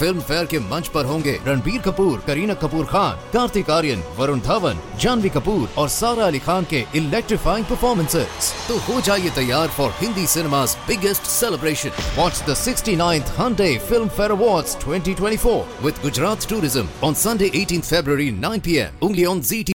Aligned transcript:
Film 0.00 0.20
fair 0.28 0.46
के 0.46 0.58
मंच 0.70 0.88
पर 0.94 1.04
होंगे 1.04 1.38
रणबीर 1.46 1.80
कपूर 1.82 2.18
करीना 2.26 2.54
कपूर 2.64 2.86
खान 2.86 3.16
कार्तिक 3.32 3.70
आर्यन 3.78 4.02
वरुण 4.18 4.40
धवन 4.48 4.80
जानवी 5.00 5.28
कपूर 5.36 5.68
और 5.78 5.88
सारा 5.98 6.26
अली 6.26 6.38
खान 6.48 6.64
के 6.70 6.84
इलेक्ट्रीफाइंग 6.98 7.66
परफॉर्मेंसेस 7.66 8.52
तो 8.68 8.78
हो 8.88 9.00
जाइए 9.08 9.30
तैयार 9.40 9.68
for 9.78 9.90
Hindi 10.00 10.26
cinema's 10.34 10.76
biggest 10.88 11.26
celebration. 11.26 11.92
Watch 12.16 12.40
the 12.42 12.54
69th 12.54 13.32
Hyundai 13.38 13.78
Film 13.80 14.08
Fair 14.08 14.32
Awards 14.32 14.74
2024 14.76 15.66
with 15.82 16.00
Gujarat 16.02 16.40
Tourism 16.40 16.88
on 17.02 17.14
Sunday 17.14 17.50
18th 17.50 17.90
February 17.96 18.30
9 18.30 18.60
p.m. 18.60 18.92
only 19.02 19.26
on 19.26 19.40
ZT. 19.40 19.72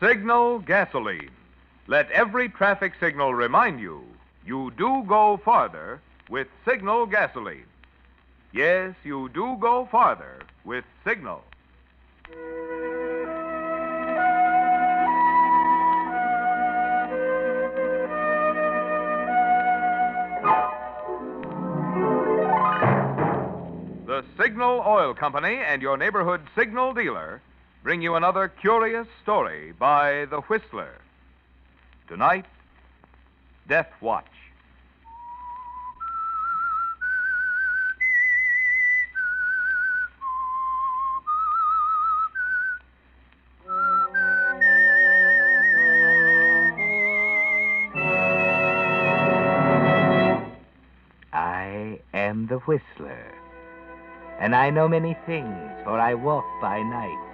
Signal 0.00 0.60
gasoline. 0.60 1.30
Let 1.88 2.10
every 2.10 2.48
traffic 2.48 2.92
signal 3.00 3.34
remind 3.34 3.80
you 3.80 4.02
you 4.46 4.70
do 4.76 5.02
go 5.06 5.40
farther 5.44 6.00
with 6.30 6.48
Signal 6.64 7.06
gasoline. 7.06 7.71
Yes, 8.52 8.94
you 9.02 9.30
do 9.30 9.56
go 9.58 9.88
farther 9.90 10.40
with 10.66 10.84
Signal. 11.06 11.42
The 24.04 24.22
Signal 24.38 24.84
Oil 24.86 25.14
Company 25.14 25.56
and 25.56 25.80
your 25.80 25.96
neighborhood 25.96 26.42
signal 26.54 26.92
dealer 26.92 27.40
bring 27.82 28.02
you 28.02 28.16
another 28.16 28.48
curious 28.48 29.06
story 29.22 29.72
by 29.72 30.26
The 30.26 30.42
Whistler. 30.42 30.92
Tonight, 32.06 32.44
Death 33.66 33.90
Watch. 34.02 34.26
Whistler, 52.66 53.32
and 54.38 54.54
I 54.54 54.70
know 54.70 54.88
many 54.88 55.16
things, 55.26 55.70
for 55.84 55.98
I 55.98 56.14
walk 56.14 56.44
by 56.60 56.82
night. 56.82 57.28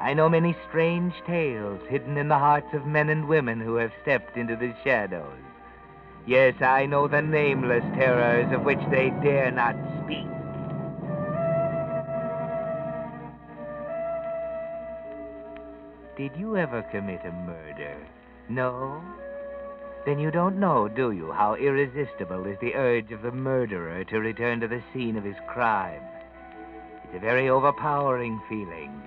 I 0.00 0.14
know 0.14 0.28
many 0.28 0.56
strange 0.68 1.14
tales 1.26 1.80
hidden 1.88 2.16
in 2.16 2.28
the 2.28 2.38
hearts 2.38 2.74
of 2.74 2.86
men 2.86 3.08
and 3.08 3.28
women 3.28 3.60
who 3.60 3.76
have 3.76 3.92
stepped 4.02 4.36
into 4.36 4.56
the 4.56 4.74
shadows. 4.84 5.38
Yes, 6.26 6.60
I 6.60 6.86
know 6.86 7.08
the 7.08 7.22
nameless 7.22 7.84
terrors 7.94 8.52
of 8.52 8.62
which 8.64 8.80
they 8.90 9.10
dare 9.22 9.50
not 9.50 9.76
speak. 10.04 10.26
Did 16.16 16.36
you 16.36 16.56
ever 16.56 16.82
commit 16.90 17.20
a 17.24 17.32
murder? 17.32 17.96
No? 18.48 19.02
Then 20.04 20.18
you 20.18 20.30
don't 20.30 20.60
know, 20.60 20.86
do 20.86 21.12
you, 21.12 21.32
how 21.32 21.54
irresistible 21.54 22.44
is 22.46 22.58
the 22.60 22.74
urge 22.74 23.10
of 23.10 23.22
the 23.22 23.32
murderer 23.32 24.04
to 24.04 24.20
return 24.20 24.60
to 24.60 24.68
the 24.68 24.82
scene 24.92 25.16
of 25.16 25.24
his 25.24 25.36
crime? 25.48 26.02
It's 27.04 27.16
a 27.16 27.18
very 27.20 27.48
overpowering 27.48 28.40
feeling, 28.48 29.02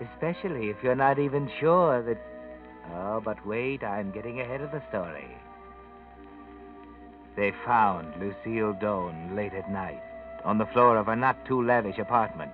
especially 0.00 0.70
if 0.70 0.82
you're 0.82 0.94
not 0.94 1.18
even 1.18 1.50
sure 1.60 2.02
that. 2.02 2.18
Oh, 2.94 3.20
but 3.20 3.44
wait, 3.46 3.84
I'm 3.84 4.10
getting 4.10 4.40
ahead 4.40 4.62
of 4.62 4.72
the 4.72 4.82
story. 4.88 5.28
They 7.36 7.52
found 7.64 8.14
Lucille 8.18 8.74
Doane 8.74 9.36
late 9.36 9.54
at 9.54 9.70
night 9.70 10.02
on 10.44 10.58
the 10.58 10.66
floor 10.66 10.96
of 10.96 11.08
a 11.08 11.16
not 11.16 11.44
too 11.46 11.62
lavish 11.62 11.98
apartment. 11.98 12.52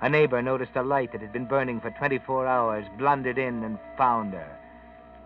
A 0.00 0.08
neighbor 0.08 0.42
noticed 0.42 0.76
a 0.76 0.82
light 0.82 1.12
that 1.12 1.20
had 1.20 1.32
been 1.32 1.46
burning 1.46 1.80
for 1.80 1.90
24 1.90 2.46
hours, 2.46 2.86
blundered 2.98 3.38
in, 3.38 3.64
and 3.64 3.78
found 3.96 4.32
her. 4.32 4.57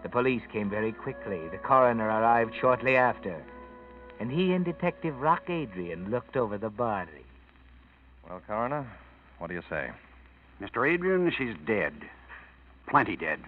The 0.02 0.08
police 0.08 0.42
came 0.52 0.68
very 0.68 0.92
quickly. 0.92 1.48
The 1.48 1.58
coroner 1.58 2.06
arrived 2.06 2.54
shortly 2.60 2.96
after. 2.96 3.42
And 4.18 4.30
he 4.30 4.52
and 4.52 4.64
Detective 4.64 5.20
Rock 5.20 5.48
Adrian 5.48 6.10
looked 6.10 6.36
over 6.36 6.58
the 6.58 6.70
body. 6.70 7.24
Well, 8.28 8.40
Coroner, 8.46 8.86
what 9.38 9.48
do 9.48 9.54
you 9.54 9.62
say? 9.68 9.90
Mr. 10.60 10.88
Adrian, 10.88 11.32
she's 11.36 11.56
dead. 11.66 11.92
Plenty 12.88 13.16
dead. 13.16 13.40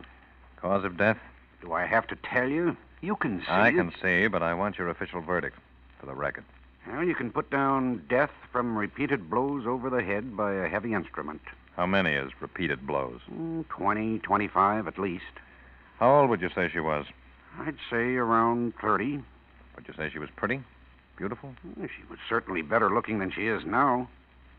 Cause 0.57 0.85
of 0.85 0.97
death? 0.97 1.19
Do 1.63 1.73
I 1.73 1.87
have 1.87 2.07
to 2.09 2.17
tell 2.17 2.49
you? 2.49 2.77
You 3.01 3.17
can 3.17 3.41
see. 3.41 3.47
I 3.49 3.69
it. 3.69 3.75
can 3.75 3.93
see, 4.03 4.27
but 4.27 4.43
I 4.43 4.55
want 4.55 4.79
your 4.79 4.89
official 4.89 5.21
verdict 5.21 5.59
for 6.01 6.07
the 6.07 6.15
record. 6.15 6.45
Well, 6.87 7.05
you 7.05 7.15
can 7.15 7.31
put 7.31 7.51
down 7.51 8.03
death 8.09 8.31
from 8.53 8.77
repeated 8.77 9.31
blows 9.31 9.67
over 9.67 9.91
the 9.91 10.03
head 10.03 10.37
by 10.37 10.55
a 10.55 10.69
heavy 10.69 10.93
instrument. 10.93 11.41
How 11.77 11.87
many 11.87 12.13
is 12.15 12.31
repeated 12.41 12.87
blows? 12.87 13.21
Mm, 13.33 13.69
20, 13.69 14.19
25 14.21 14.87
at 14.87 14.99
least. 14.99 15.25
How 16.05 16.21
old 16.21 16.29
would 16.29 16.43
you 16.43 16.51
say 16.55 16.69
she 16.69 16.81
was? 16.81 17.07
I'd 17.61 17.79
say 17.89 18.17
around 18.17 18.75
30. 18.79 19.23
Would 19.75 19.89
you 19.89 19.95
say 19.97 20.11
she 20.13 20.19
was 20.19 20.29
pretty? 20.37 20.61
Beautiful? 21.17 21.55
She 21.81 22.03
was 22.11 22.19
certainly 22.29 22.61
better 22.61 22.91
looking 22.91 23.21
than 23.21 23.31
she 23.31 23.47
is 23.47 23.65
now. 23.65 24.11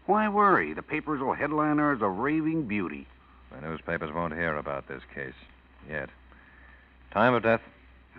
Why 0.08 0.28
worry? 0.28 0.74
The 0.74 0.82
papers 0.82 1.22
will 1.22 1.36
headline 1.36 1.78
her 1.78 1.94
as 1.94 2.02
a 2.02 2.10
raving 2.10 2.64
beauty. 2.64 3.06
The 3.52 3.62
newspapers 3.62 4.12
won't 4.12 4.34
hear 4.34 4.58
about 4.58 4.88
this 4.88 5.04
case 5.14 5.36
yet. 5.88 6.10
Time 7.12 7.36
of 7.36 7.44
death? 7.44 7.62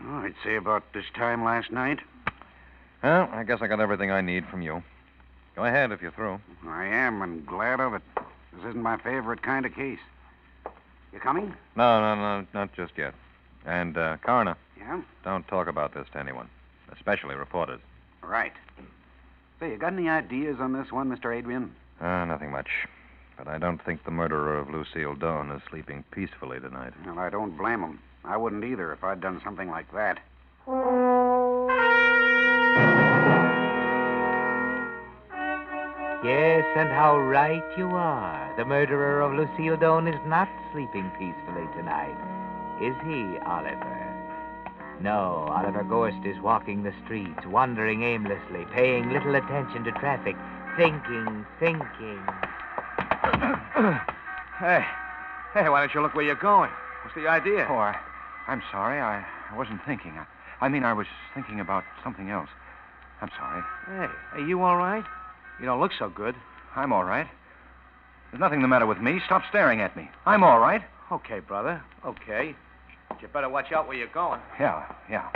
Oh, 0.05 0.19
I'd 0.19 0.35
say 0.45 0.55
about 0.55 0.85
this 0.93 1.07
time 1.17 1.43
last 1.43 1.73
night. 1.73 1.99
Well, 3.03 3.29
I 3.33 3.43
guess 3.43 3.59
I 3.61 3.67
got 3.67 3.81
everything 3.81 4.13
I 4.13 4.21
need 4.21 4.47
from 4.47 4.63
you. 4.63 4.85
Go 5.57 5.65
ahead 5.65 5.91
if 5.91 6.01
you're 6.01 6.13
through. 6.13 6.39
I 6.65 6.85
am, 6.85 7.23
and 7.23 7.45
glad 7.45 7.81
of 7.81 7.93
it. 7.93 8.03
This 8.53 8.67
isn't 8.69 8.81
my 8.81 8.99
favorite 8.99 9.43
kind 9.43 9.67
of 9.67 9.75
case. 9.75 9.99
You 11.17 11.21
coming? 11.23 11.55
No, 11.77 11.99
no, 12.03 12.15
no, 12.15 12.47
not 12.53 12.75
just 12.75 12.93
yet. 12.99 13.15
And, 13.65 13.97
uh, 13.97 14.19
Coroner, 14.23 14.55
Yeah? 14.79 15.01
don't 15.25 15.49
talk 15.49 15.67
about 15.67 15.95
this 15.95 16.07
to 16.13 16.19
anyone, 16.21 16.47
especially 16.93 17.35
reporters. 17.37 17.81
Right. 18.23 18.53
Say, 19.59 19.71
you 19.71 19.79
got 19.79 19.95
any 19.95 20.11
ideas 20.11 20.61
on 20.61 20.75
this 20.75 20.93
one, 20.93 21.09
Mr. 21.09 21.35
Adrian? 21.35 21.75
Uh, 22.03 22.27
nothing 22.27 22.51
much. 22.51 22.69
But 23.39 23.49
I 23.49 23.57
don't 23.57 23.83
think 23.83 24.05
the 24.05 24.11
murderer 24.11 24.59
of 24.59 24.69
Lucille 24.69 25.15
Doane 25.15 25.57
is 25.57 25.63
sleeping 25.71 26.05
peacefully 26.11 26.61
tonight. 26.61 26.93
Well, 27.07 27.19
I 27.19 27.31
don't 27.31 27.57
blame 27.57 27.81
him. 27.81 27.99
I 28.23 28.37
wouldn't 28.37 28.65
either 28.65 28.93
if 28.93 29.03
I'd 29.03 29.23
done 29.23 29.41
something 29.43 29.71
like 29.71 29.91
that. 29.95 30.19
Yes, 36.25 36.65
and 36.77 36.89
how 36.89 37.19
right 37.19 37.63
you 37.77 37.89
are. 37.89 38.55
The 38.57 38.65
murderer 38.65 39.21
of 39.21 39.33
Lucille 39.35 39.77
Doane 39.77 40.09
is 40.09 40.21
not 40.27 40.49
sleeping 40.73 41.11
peacefully 41.19 41.67
tonight. 41.77 42.17
Is 42.81 42.97
he, 43.05 43.39
Oliver? 43.45 44.03
No, 45.01 45.47
Oliver 45.51 45.85
Gorst 45.85 46.25
is 46.25 46.41
walking 46.41 46.83
the 46.83 46.95
streets, 47.05 47.45
wandering 47.47 48.03
aimlessly, 48.03 48.65
paying 48.73 49.11
little 49.13 49.35
attention 49.35 49.85
to 49.85 49.93
traffic, 49.93 50.37
thinking, 50.77 51.45
thinking. 51.61 52.23
Hey, 54.59 54.87
hey, 55.53 55.69
why 55.69 55.81
don't 55.81 55.93
you 55.93 56.01
look 56.01 56.15
where 56.15 56.25
you're 56.25 56.35
going? 56.35 56.71
What's 57.05 57.15
the 57.15 57.29
idea? 57.29 57.67
Oh, 57.69 57.77
I, 57.77 57.95
I'm 58.49 58.63
sorry. 58.73 58.99
I, 58.99 59.23
I 59.53 59.55
wasn't 59.55 59.85
thinking. 59.85 60.13
I, 60.13 60.65
I 60.65 60.71
mean, 60.71 60.83
I 60.83 60.95
was 60.95 61.07
thinking 61.35 61.61
about 61.61 61.85
something 62.03 62.31
else. 62.31 62.49
I'm 63.21 63.29
sorry. 63.39 63.63
Hey, 63.85 64.15
are 64.33 64.47
you 64.47 64.63
all 64.63 64.79
right? 64.79 65.05
You 65.61 65.67
don't 65.67 65.81
look 65.81 65.93
so 65.99 66.09
good. 66.09 66.35
I'm 66.75 66.93
all 66.93 67.05
right. 67.05 67.27
There's 68.31 68.41
nothing 68.41 68.61
the 68.61 68.69
matter 68.69 68.87
with 68.87 68.99
me. 68.99 69.21
Stop 69.25 69.43
staring 69.49 69.81
at 69.81 69.97
me. 69.97 70.11
I'm 70.27 70.45
all 70.45 70.59
right. 70.59 70.83
Okay, 71.11 71.41
brother. 71.41 71.83
Okay. 72.05 72.55
But 73.09 73.23
you 73.23 73.29
better 73.29 73.49
watch 73.49 73.73
out 73.73 73.89
where 73.89 73.97
you're 73.97 74.09
going. 74.09 74.41
Yeah, 74.61 74.85
yeah. 75.09 75.31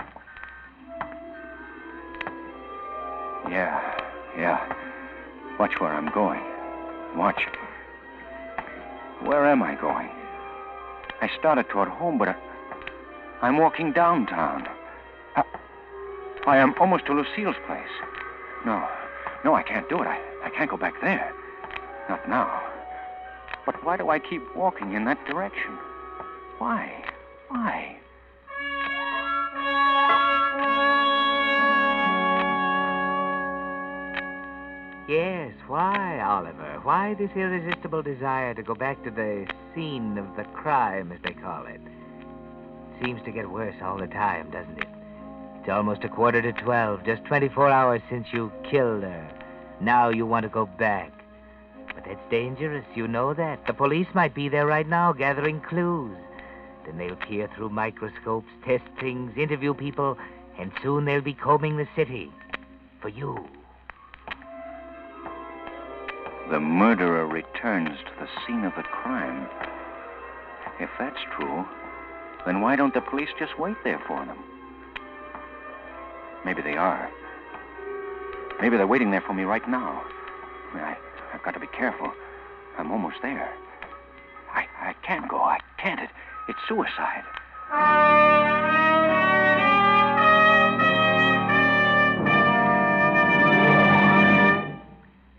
Yeah, 3.49 3.99
yeah. 4.37 4.73
Watch 5.59 5.73
where 5.79 5.93
I'm 5.93 6.13
going. 6.13 6.41
Watch. 7.17 7.41
Where 9.23 9.47
am 9.47 9.63
I 9.63 9.75
going? 9.75 10.09
I 11.21 11.29
started 11.39 11.69
toward 11.69 11.89
home, 11.89 12.19
but 12.19 12.29
I, 12.29 12.37
I'm 13.43 13.59
walking 13.59 13.93
downtown. 13.93 14.67
I, 15.37 15.43
I 16.47 16.57
am 16.59 16.75
almost 16.81 17.07
to 17.07 17.13
Lucille's 17.13 17.57
place. 17.67 17.83
No, 18.67 18.87
no, 19.45 19.55
I 19.55 19.63
can't 19.63 19.89
do 19.89 20.01
it. 20.03 20.07
I, 20.07 20.19
I 20.45 20.51
can't 20.51 20.71
go 20.71 20.77
back 20.77 20.95
there. 21.01 21.33
Not 22.09 22.29
now. 22.29 22.63
But 23.65 23.85
why 23.85 23.97
do 23.97 24.11
I 24.11 24.19
keep 24.19 24.43
walking 24.57 24.93
in 24.95 25.05
that 25.05 25.25
direction? 25.27 25.79
Why? 26.59 27.05
Why? 27.49 27.97
Yes, 35.09 35.53
why, 35.67 36.21
Oliver? 36.21 36.79
Why 36.85 37.15
this 37.15 37.31
irresistible 37.35 38.03
desire 38.03 38.55
to 38.55 38.63
go 38.63 38.75
back 38.75 39.03
to 39.03 39.11
the 39.11 39.47
scene 39.75 40.17
of 40.19 40.37
the 40.37 40.45
crime, 40.55 41.11
as 41.11 41.19
they 41.25 41.33
call 41.33 41.67
it. 41.67 41.81
Seems 43.03 43.21
to 43.25 43.33
get 43.33 43.51
worse 43.51 43.75
all 43.83 43.99
the 43.99 44.07
time, 44.07 44.51
doesn't 44.51 44.79
it? 44.79 45.00
It's 45.61 45.69
almost 45.69 46.05
a 46.05 46.09
quarter 46.09 46.41
to 46.41 46.53
twelve, 46.53 47.05
just 47.05 47.23
24 47.27 47.69
hours 47.69 48.01
since 48.09 48.27
you 48.33 48.51
killed 48.71 49.03
her. 49.03 49.31
Now 49.79 50.09
you 50.09 50.25
want 50.25 50.45
to 50.45 50.49
go 50.49 50.65
back. 50.65 51.13
But 51.95 52.07
that's 52.07 52.31
dangerous, 52.31 52.87
you 52.95 53.07
know 53.07 53.35
that. 53.35 53.67
The 53.67 53.75
police 53.75 54.07
might 54.15 54.35
be 54.35 54.49
there 54.49 54.67
right 54.67 54.89
now 54.89 55.13
gathering 55.13 55.61
clues. 55.61 56.17
Then 56.87 56.97
they'll 56.97 57.15
peer 57.15 57.47
through 57.55 57.69
microscopes, 57.69 58.49
test 58.65 58.85
things, 58.99 59.37
interview 59.37 59.75
people, 59.75 60.17
and 60.59 60.73
soon 60.83 61.05
they'll 61.05 61.21
be 61.21 61.35
combing 61.35 61.77
the 61.77 61.89
city. 61.95 62.33
For 63.03 63.11
you. 63.11 63.37
The 66.51 66.59
murderer 66.59 67.27
returns 67.27 67.99
to 67.99 68.13
the 68.19 68.29
scene 68.47 68.65
of 68.65 68.73
the 68.77 68.83
crime. 68.83 69.47
If 70.81 70.89
that's 70.99 71.21
true, 71.37 71.67
then 72.47 72.63
why 72.63 72.77
don't 72.77 72.95
the 72.95 73.03
police 73.03 73.29
just 73.39 73.59
wait 73.59 73.77
there 73.85 74.01
for 74.07 74.25
them? 74.25 74.39
Maybe 76.45 76.63
they 76.63 76.77
are. 76.77 77.11
Maybe 78.61 78.77
they're 78.77 78.87
waiting 78.87 79.11
there 79.11 79.21
for 79.21 79.35
me 79.35 79.45
right 79.45 79.67
now. 79.69 80.05
I, 80.75 80.97
I've 81.33 81.43
got 81.43 81.55
to 81.55 81.61
be 81.61 81.67
careful. 81.67 82.13
I'm 82.79 82.91
almost 82.91 83.17
there. 83.23 83.53
I, 84.53 84.67
I 84.81 84.95
can't 85.07 85.29
go. 85.29 85.39
I 85.39 85.59
can't. 85.79 86.01
It, 86.01 86.11
it's 86.49 86.59
suicide. 86.69 87.25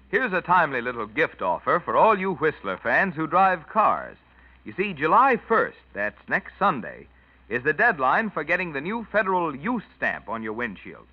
Here's 0.10 0.34
a 0.34 0.42
timely 0.42 0.82
little 0.82 1.08
gift 1.08 1.42
offer 1.42 1.82
for 1.84 1.96
all 1.96 2.20
you 2.20 2.34
Whistler 2.36 2.78
fans 2.78 3.16
who 3.16 3.28
drive 3.28 3.68
cars. 3.70 4.18
You 4.66 4.74
see, 4.78 4.94
July 4.94 5.38
1st, 5.50 5.74
that's 5.94 6.30
next 6.30 6.54
Sunday, 6.60 7.08
is 7.52 7.64
the 7.64 7.74
deadline 7.74 8.30
for 8.30 8.46
getting 8.46 8.72
the 8.72 8.80
new 8.80 9.06
federal 9.12 9.54
use 9.54 9.84
stamp 9.98 10.30
on 10.30 10.42
your 10.42 10.54
windshield. 10.54 11.06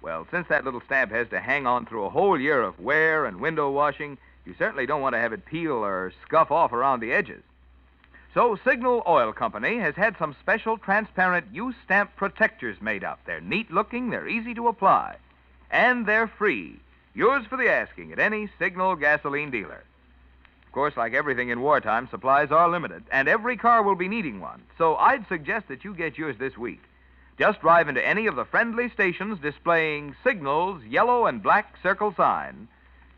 Well, 0.00 0.26
since 0.30 0.48
that 0.48 0.64
little 0.64 0.80
stamp 0.80 1.12
has 1.12 1.28
to 1.28 1.40
hang 1.40 1.66
on 1.66 1.84
through 1.84 2.04
a 2.04 2.10
whole 2.10 2.40
year 2.40 2.62
of 2.62 2.80
wear 2.80 3.26
and 3.26 3.38
window 3.38 3.70
washing, 3.70 4.16
you 4.46 4.54
certainly 4.58 4.86
don't 4.86 5.02
want 5.02 5.14
to 5.14 5.18
have 5.18 5.34
it 5.34 5.44
peel 5.44 5.84
or 5.84 6.10
scuff 6.22 6.50
off 6.50 6.72
around 6.72 7.00
the 7.00 7.12
edges. 7.12 7.42
So, 8.32 8.58
Signal 8.64 9.02
Oil 9.06 9.34
Company 9.34 9.78
has 9.78 9.94
had 9.94 10.16
some 10.18 10.34
special 10.40 10.78
transparent 10.78 11.46
use 11.52 11.74
stamp 11.84 12.16
protectors 12.16 12.80
made 12.80 13.04
up. 13.04 13.20
They're 13.26 13.42
neat 13.42 13.70
looking, 13.70 14.08
they're 14.08 14.26
easy 14.26 14.54
to 14.54 14.68
apply, 14.68 15.16
and 15.70 16.06
they're 16.06 16.28
free. 16.28 16.80
Yours 17.14 17.44
for 17.46 17.58
the 17.58 17.70
asking 17.70 18.10
at 18.10 18.18
any 18.18 18.48
Signal 18.58 18.96
gasoline 18.96 19.50
dealer. 19.50 19.84
Course, 20.74 20.96
like 20.96 21.14
everything 21.14 21.50
in 21.50 21.60
wartime, 21.60 22.08
supplies 22.10 22.50
are 22.50 22.68
limited, 22.68 23.04
and 23.12 23.28
every 23.28 23.56
car 23.56 23.84
will 23.84 23.94
be 23.94 24.08
needing 24.08 24.40
one. 24.40 24.60
So 24.76 24.96
I'd 24.96 25.28
suggest 25.28 25.68
that 25.68 25.84
you 25.84 25.94
get 25.94 26.18
yours 26.18 26.36
this 26.36 26.58
week. 26.58 26.82
Just 27.38 27.60
drive 27.60 27.88
into 27.88 28.04
any 28.04 28.26
of 28.26 28.34
the 28.34 28.44
friendly 28.44 28.90
stations 28.90 29.38
displaying 29.38 30.16
Signal's 30.24 30.82
yellow 30.82 31.26
and 31.26 31.40
black 31.40 31.76
circle 31.80 32.12
sign 32.16 32.66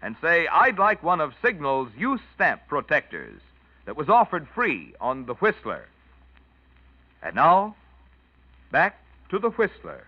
and 0.03 0.17
say, 0.21 0.47
I'd 0.49 0.79
like 0.79 1.03
one 1.03 1.23
of 1.23 1.33
Signal's 1.41 1.89
use 1.97 2.21
stamp 2.35 2.61
protectors 2.69 3.41
that 3.87 3.97
was 3.97 4.11
offered 4.11 4.47
free 4.55 4.93
on 5.01 5.25
the 5.25 5.35
Whistler. 5.35 5.87
And 7.23 7.35
now, 7.37 7.75
back 8.71 9.01
to 9.31 9.39
the 9.39 9.49
Whistler. 9.49 10.05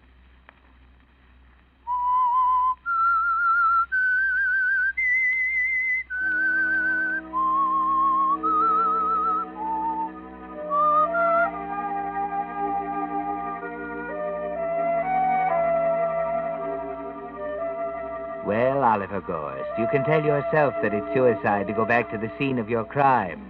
Well, 19.27 19.57
you 19.79 19.87
can 19.89 20.05
tell 20.05 20.25
yourself 20.25 20.75
that 20.83 20.95
it's 20.95 21.15
suicide 21.15 21.67
to 21.67 21.73
go 21.73 21.85
back 21.85 22.11
to 22.11 22.19
the 22.19 22.31
scene 22.39 22.59
of 22.59 22.71
your 22.71 22.85
crime. 22.85 23.41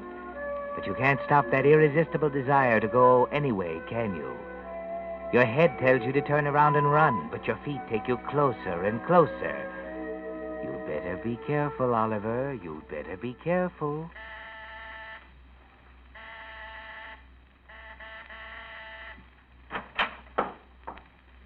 But 0.74 0.86
you 0.86 0.94
can't 0.94 1.20
stop 1.26 1.50
that 1.50 1.66
irresistible 1.66 2.30
desire 2.30 2.80
to 2.80 2.88
go 2.88 3.26
anyway, 3.26 3.80
can 3.88 4.16
you? 4.16 4.32
Your 5.32 5.44
head 5.44 5.78
tells 5.78 6.02
you 6.02 6.12
to 6.12 6.22
turn 6.22 6.46
around 6.46 6.76
and 6.76 6.90
run, 6.90 7.28
but 7.30 7.46
your 7.46 7.58
feet 7.64 7.80
take 7.90 8.08
you 8.08 8.16
closer 8.30 8.84
and 8.84 9.04
closer. 9.04 9.56
You'd 10.62 10.86
better 10.86 11.20
be 11.22 11.38
careful, 11.46 11.94
Oliver. 11.94 12.58
You'd 12.62 12.88
better 12.88 13.16
be 13.16 13.36
careful. 13.44 14.10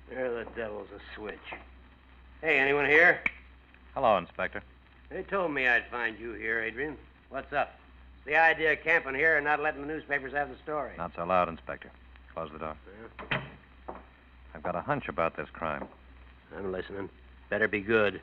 There 0.09 0.31
the 0.31 0.47
devil's 0.55 0.89
a 0.95 1.01
switch. 1.17 1.39
Hey, 2.41 2.59
anyone 2.59 2.87
here? 2.87 3.21
Hello, 3.95 4.17
Inspector. 4.17 4.63
They 5.11 5.23
told 5.25 5.53
me 5.53 5.69
I'd 5.69 5.85
find 5.91 6.19
you 6.19 6.33
here, 6.33 6.63
Adrian. 6.63 6.97
What's 7.29 7.53
up? 7.53 7.75
It's 8.17 8.25
the 8.25 8.37
idea 8.37 8.73
of 8.73 8.81
camping 8.83 9.15
here 9.15 9.37
and 9.37 9.45
not 9.45 9.61
letting 9.61 9.83
the 9.83 9.87
newspapers 9.87 10.33
have 10.33 10.49
the 10.49 10.57
story. 10.63 10.93
Not 10.97 11.13
so 11.15 11.25
loud, 11.25 11.51
Inspector. 11.51 11.91
Close 12.33 12.49
the 12.51 12.59
door. 12.59 12.75
Yeah, 13.31 13.41
I've 14.55 14.63
got 14.63 14.77
a 14.77 14.81
hunch 14.81 15.09
about 15.09 15.37
this 15.37 15.49
crime. 15.53 15.87
I'm 16.57 16.73
listening. 16.73 17.11
Better 17.51 17.69
be 17.69 17.81
good. 17.81 18.23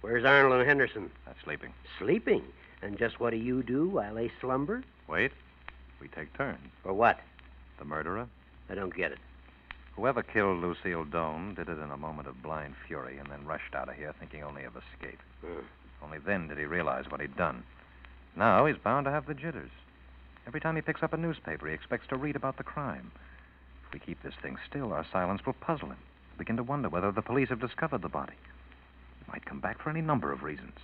Where's 0.00 0.24
Arnold 0.24 0.60
and 0.60 0.68
Henderson? 0.68 1.10
That's 1.26 1.42
sleeping. 1.42 1.72
Sleeping. 1.98 2.44
And 2.80 2.96
just 2.96 3.18
what 3.18 3.30
do 3.30 3.36
you 3.36 3.64
do 3.64 3.88
while 3.88 4.14
they 4.14 4.30
slumber? 4.40 4.84
Wait. 5.08 5.32
We 6.00 6.06
take 6.06 6.32
turns. 6.34 6.70
For 6.84 6.92
what? 6.92 7.18
The 7.80 7.84
murderer, 7.84 8.28
I 8.70 8.76
don't 8.76 8.94
get 8.94 9.10
it. 9.10 9.18
Whoever 9.96 10.22
killed 10.22 10.60
Lucille 10.60 11.04
Doan, 11.04 11.54
did 11.54 11.68
it 11.68 11.78
in 11.78 11.90
a 11.90 11.96
moment 11.96 12.28
of 12.28 12.42
blind 12.42 12.74
fury 12.86 13.18
and 13.18 13.30
then 13.30 13.46
rushed 13.46 13.74
out 13.74 13.88
of 13.88 13.94
here 13.94 14.14
thinking 14.18 14.42
only 14.42 14.64
of 14.64 14.74
escape. 14.76 15.20
Hmm. 15.40 15.60
Only 16.02 16.18
then 16.18 16.48
did 16.48 16.58
he 16.58 16.64
realize 16.64 17.10
what 17.10 17.20
he'd 17.20 17.36
done. 17.36 17.62
Now 18.36 18.66
he's 18.66 18.76
bound 18.76 19.04
to 19.04 19.10
have 19.10 19.26
the 19.26 19.34
jitters. 19.34 19.70
Every 20.46 20.60
time 20.60 20.76
he 20.76 20.82
picks 20.82 21.02
up 21.02 21.12
a 21.12 21.16
newspaper, 21.16 21.66
he 21.66 21.74
expects 21.74 22.08
to 22.08 22.16
read 22.16 22.36
about 22.36 22.56
the 22.56 22.64
crime. 22.64 23.10
If 23.86 23.92
we 23.92 23.98
keep 24.00 24.22
this 24.22 24.34
thing 24.42 24.58
still, 24.68 24.92
our 24.92 25.06
silence 25.10 25.46
will 25.46 25.54
puzzle 25.54 25.88
him. 25.88 25.98
He'll 26.30 26.38
begin 26.38 26.56
to 26.56 26.62
wonder 26.62 26.88
whether 26.88 27.12
the 27.12 27.22
police 27.22 27.48
have 27.48 27.60
discovered 27.60 28.02
the 28.02 28.08
body. 28.08 28.34
He 29.24 29.32
might 29.32 29.46
come 29.46 29.60
back 29.60 29.80
for 29.80 29.90
any 29.90 30.02
number 30.02 30.32
of 30.32 30.42
reasons. 30.42 30.76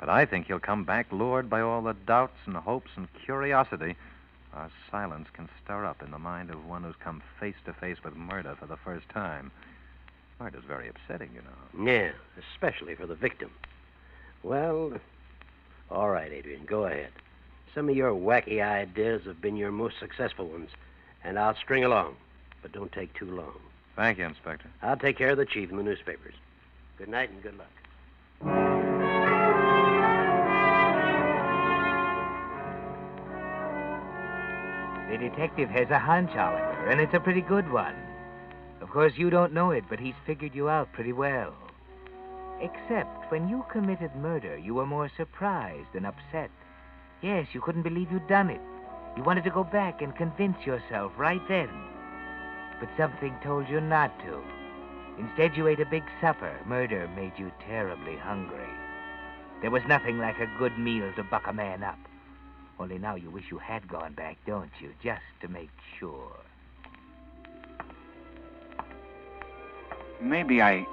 But 0.00 0.08
I 0.08 0.24
think 0.24 0.46
he'll 0.46 0.58
come 0.58 0.84
back 0.84 1.12
lured 1.12 1.50
by 1.50 1.60
all 1.60 1.82
the 1.82 1.92
doubts 1.92 2.38
and 2.46 2.56
hopes 2.56 2.90
and 2.96 3.06
curiosity 3.24 3.96
our 4.54 4.70
silence 4.90 5.28
can 5.32 5.48
stir 5.62 5.84
up 5.84 6.02
in 6.02 6.10
the 6.10 6.18
mind 6.18 6.50
of 6.50 6.66
one 6.66 6.82
who's 6.82 6.96
come 7.02 7.22
face 7.38 7.54
to 7.64 7.72
face 7.72 7.98
with 8.04 8.16
murder 8.16 8.56
for 8.58 8.66
the 8.66 8.76
first 8.76 9.08
time. 9.08 9.50
Murder's 10.38 10.64
very 10.64 10.88
upsetting, 10.88 11.30
you 11.34 11.42
know. 11.42 11.92
Yeah, 11.92 12.12
especially 12.38 12.94
for 12.94 13.06
the 13.06 13.14
victim. 13.14 13.50
Well, 14.42 14.94
all 15.90 16.08
right, 16.08 16.32
Adrian, 16.32 16.64
go 16.64 16.84
ahead. 16.84 17.10
Some 17.74 17.88
of 17.88 17.96
your 17.96 18.12
wacky 18.12 18.62
ideas 18.62 19.22
have 19.26 19.40
been 19.40 19.56
your 19.56 19.70
most 19.70 19.98
successful 20.00 20.46
ones, 20.46 20.70
and 21.22 21.38
I'll 21.38 21.54
string 21.56 21.84
along. 21.84 22.16
But 22.62 22.72
don't 22.72 22.92
take 22.92 23.14
too 23.14 23.30
long. 23.30 23.60
Thank 23.96 24.18
you, 24.18 24.24
Inspector. 24.24 24.68
I'll 24.82 24.96
take 24.96 25.18
care 25.18 25.30
of 25.30 25.36
the 25.36 25.46
chief 25.46 25.70
and 25.70 25.78
the 25.78 25.82
newspapers. 25.82 26.34
Good 26.98 27.08
night 27.08 27.30
and 27.30 27.42
good 27.42 27.56
luck. 27.56 27.68
Detective 35.20 35.68
has 35.68 35.90
a 35.90 35.98
hunch, 35.98 36.30
Oliver, 36.30 36.88
and 36.90 37.00
it's 37.00 37.14
a 37.14 37.20
pretty 37.20 37.42
good 37.42 37.70
one. 37.70 37.94
Of 38.80 38.88
course, 38.90 39.12
you 39.16 39.30
don't 39.30 39.52
know 39.52 39.70
it, 39.70 39.84
but 39.88 40.00
he's 40.00 40.14
figured 40.26 40.54
you 40.54 40.68
out 40.68 40.92
pretty 40.92 41.12
well. 41.12 41.54
Except 42.60 43.30
when 43.30 43.48
you 43.48 43.64
committed 43.70 44.14
murder, 44.16 44.56
you 44.56 44.74
were 44.74 44.86
more 44.86 45.10
surprised 45.16 45.88
than 45.92 46.06
upset. 46.06 46.50
Yes, 47.22 47.46
you 47.52 47.60
couldn't 47.60 47.82
believe 47.82 48.10
you'd 48.10 48.28
done 48.28 48.50
it. 48.50 48.60
You 49.16 49.22
wanted 49.22 49.44
to 49.44 49.50
go 49.50 49.64
back 49.64 50.02
and 50.02 50.16
convince 50.16 50.64
yourself 50.64 51.12
right 51.16 51.40
then. 51.48 51.68
But 52.80 52.88
something 52.96 53.36
told 53.42 53.68
you 53.68 53.80
not 53.80 54.18
to. 54.20 54.40
Instead, 55.18 55.56
you 55.56 55.68
ate 55.68 55.80
a 55.80 55.86
big 55.86 56.04
supper. 56.20 56.58
Murder 56.66 57.08
made 57.14 57.32
you 57.36 57.52
terribly 57.66 58.16
hungry. 58.16 58.70
There 59.60 59.70
was 59.70 59.82
nothing 59.86 60.18
like 60.18 60.38
a 60.38 60.50
good 60.58 60.78
meal 60.78 61.12
to 61.16 61.22
buck 61.24 61.46
a 61.46 61.52
man 61.52 61.82
up. 61.82 61.98
Only 62.80 62.96
now 62.96 63.14
you 63.14 63.28
wish 63.28 63.44
you 63.50 63.58
had 63.58 63.86
gone 63.86 64.14
back, 64.14 64.38
don't 64.46 64.70
you? 64.80 64.88
Just 65.02 65.20
to 65.42 65.48
make 65.48 65.68
sure. 65.98 66.32
Maybe 70.18 70.62
I. 70.62 70.86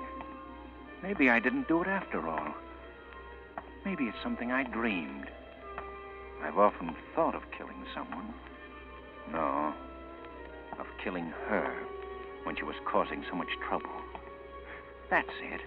Maybe 1.01 1.29
I 1.29 1.39
didn't 1.39 1.69
do 1.69 1.81
it 1.81 1.87
after 1.87 2.27
all. 2.27 2.53
Maybe 3.85 4.03
it's 4.03 4.21
something 4.21 4.51
I 4.51 4.63
dreamed. 4.63 5.27
I've 6.43 6.57
often 6.57 6.93
thought 7.15 7.35
of 7.35 7.49
killing 7.57 7.85
someone. 7.95 8.33
No, 9.31 9.73
of 10.77 10.87
killing 11.01 11.31
her 11.47 11.73
when 12.43 12.57
she 12.57 12.63
was 12.63 12.75
causing 12.83 13.23
so 13.29 13.35
much 13.35 13.49
trouble. 13.65 13.89
That's 15.09 15.29
it. 15.41 15.61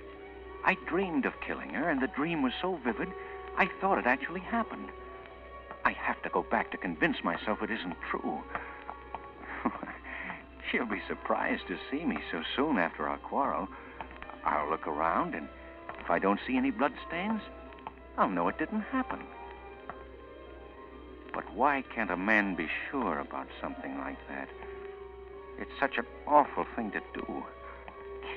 I 0.66 0.76
dreamed 0.86 1.24
of 1.24 1.40
killing 1.40 1.70
her, 1.70 1.88
and 1.88 2.02
the 2.02 2.08
dream 2.08 2.42
was 2.42 2.52
so 2.60 2.78
vivid, 2.84 3.08
I 3.56 3.70
thought 3.80 3.98
it 3.98 4.06
actually 4.06 4.40
happened. 4.40 4.90
I 5.90 5.92
have 6.06 6.23
to 6.23 6.28
go 6.28 6.47
back 6.49 6.70
to 6.70 6.76
convince 6.76 7.16
myself 7.25 7.62
it 7.62 7.70
isn't 7.73 7.97
true. 8.12 8.38
She'll 10.70 10.87
be 10.87 11.02
surprised 11.09 11.66
to 11.66 11.76
see 11.90 12.04
me 12.04 12.16
so 12.30 12.42
soon 12.54 12.78
after 12.78 13.09
our 13.09 13.18
quarrel. 13.18 13.66
I'll 14.44 14.70
look 14.70 14.87
around, 14.87 15.35
and 15.35 15.49
if 15.99 16.09
I 16.09 16.20
don't 16.20 16.38
see 16.47 16.56
any 16.56 16.70
bloodstains, 16.70 17.40
I'll 18.16 18.28
know 18.28 18.47
it 18.47 18.56
didn't 18.56 18.82
happen. 18.82 19.18
But 21.35 21.52
why 21.56 21.82
can't 21.92 22.12
a 22.12 22.16
man 22.16 22.54
be 22.54 22.68
sure 22.88 23.18
about 23.18 23.49
something 23.61 23.99
like 23.99 24.18
that? 24.28 24.49
It's 25.59 25.73
such 25.80 25.99
an 25.99 26.06
awful 26.25 26.66
thing 26.76 26.92
to 26.92 27.00
do. 27.14 27.42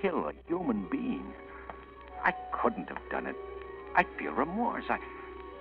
Kill 0.01 0.27
a 0.27 0.33
human 0.47 0.87
being. 0.89 1.33
I 2.23 2.33
couldn't 2.51 2.89
have 2.89 3.11
done 3.11 3.27
it. 3.27 3.35
I'd 3.95 4.07
feel 4.17 4.31
remorse. 4.31 4.85
I, 4.89 4.97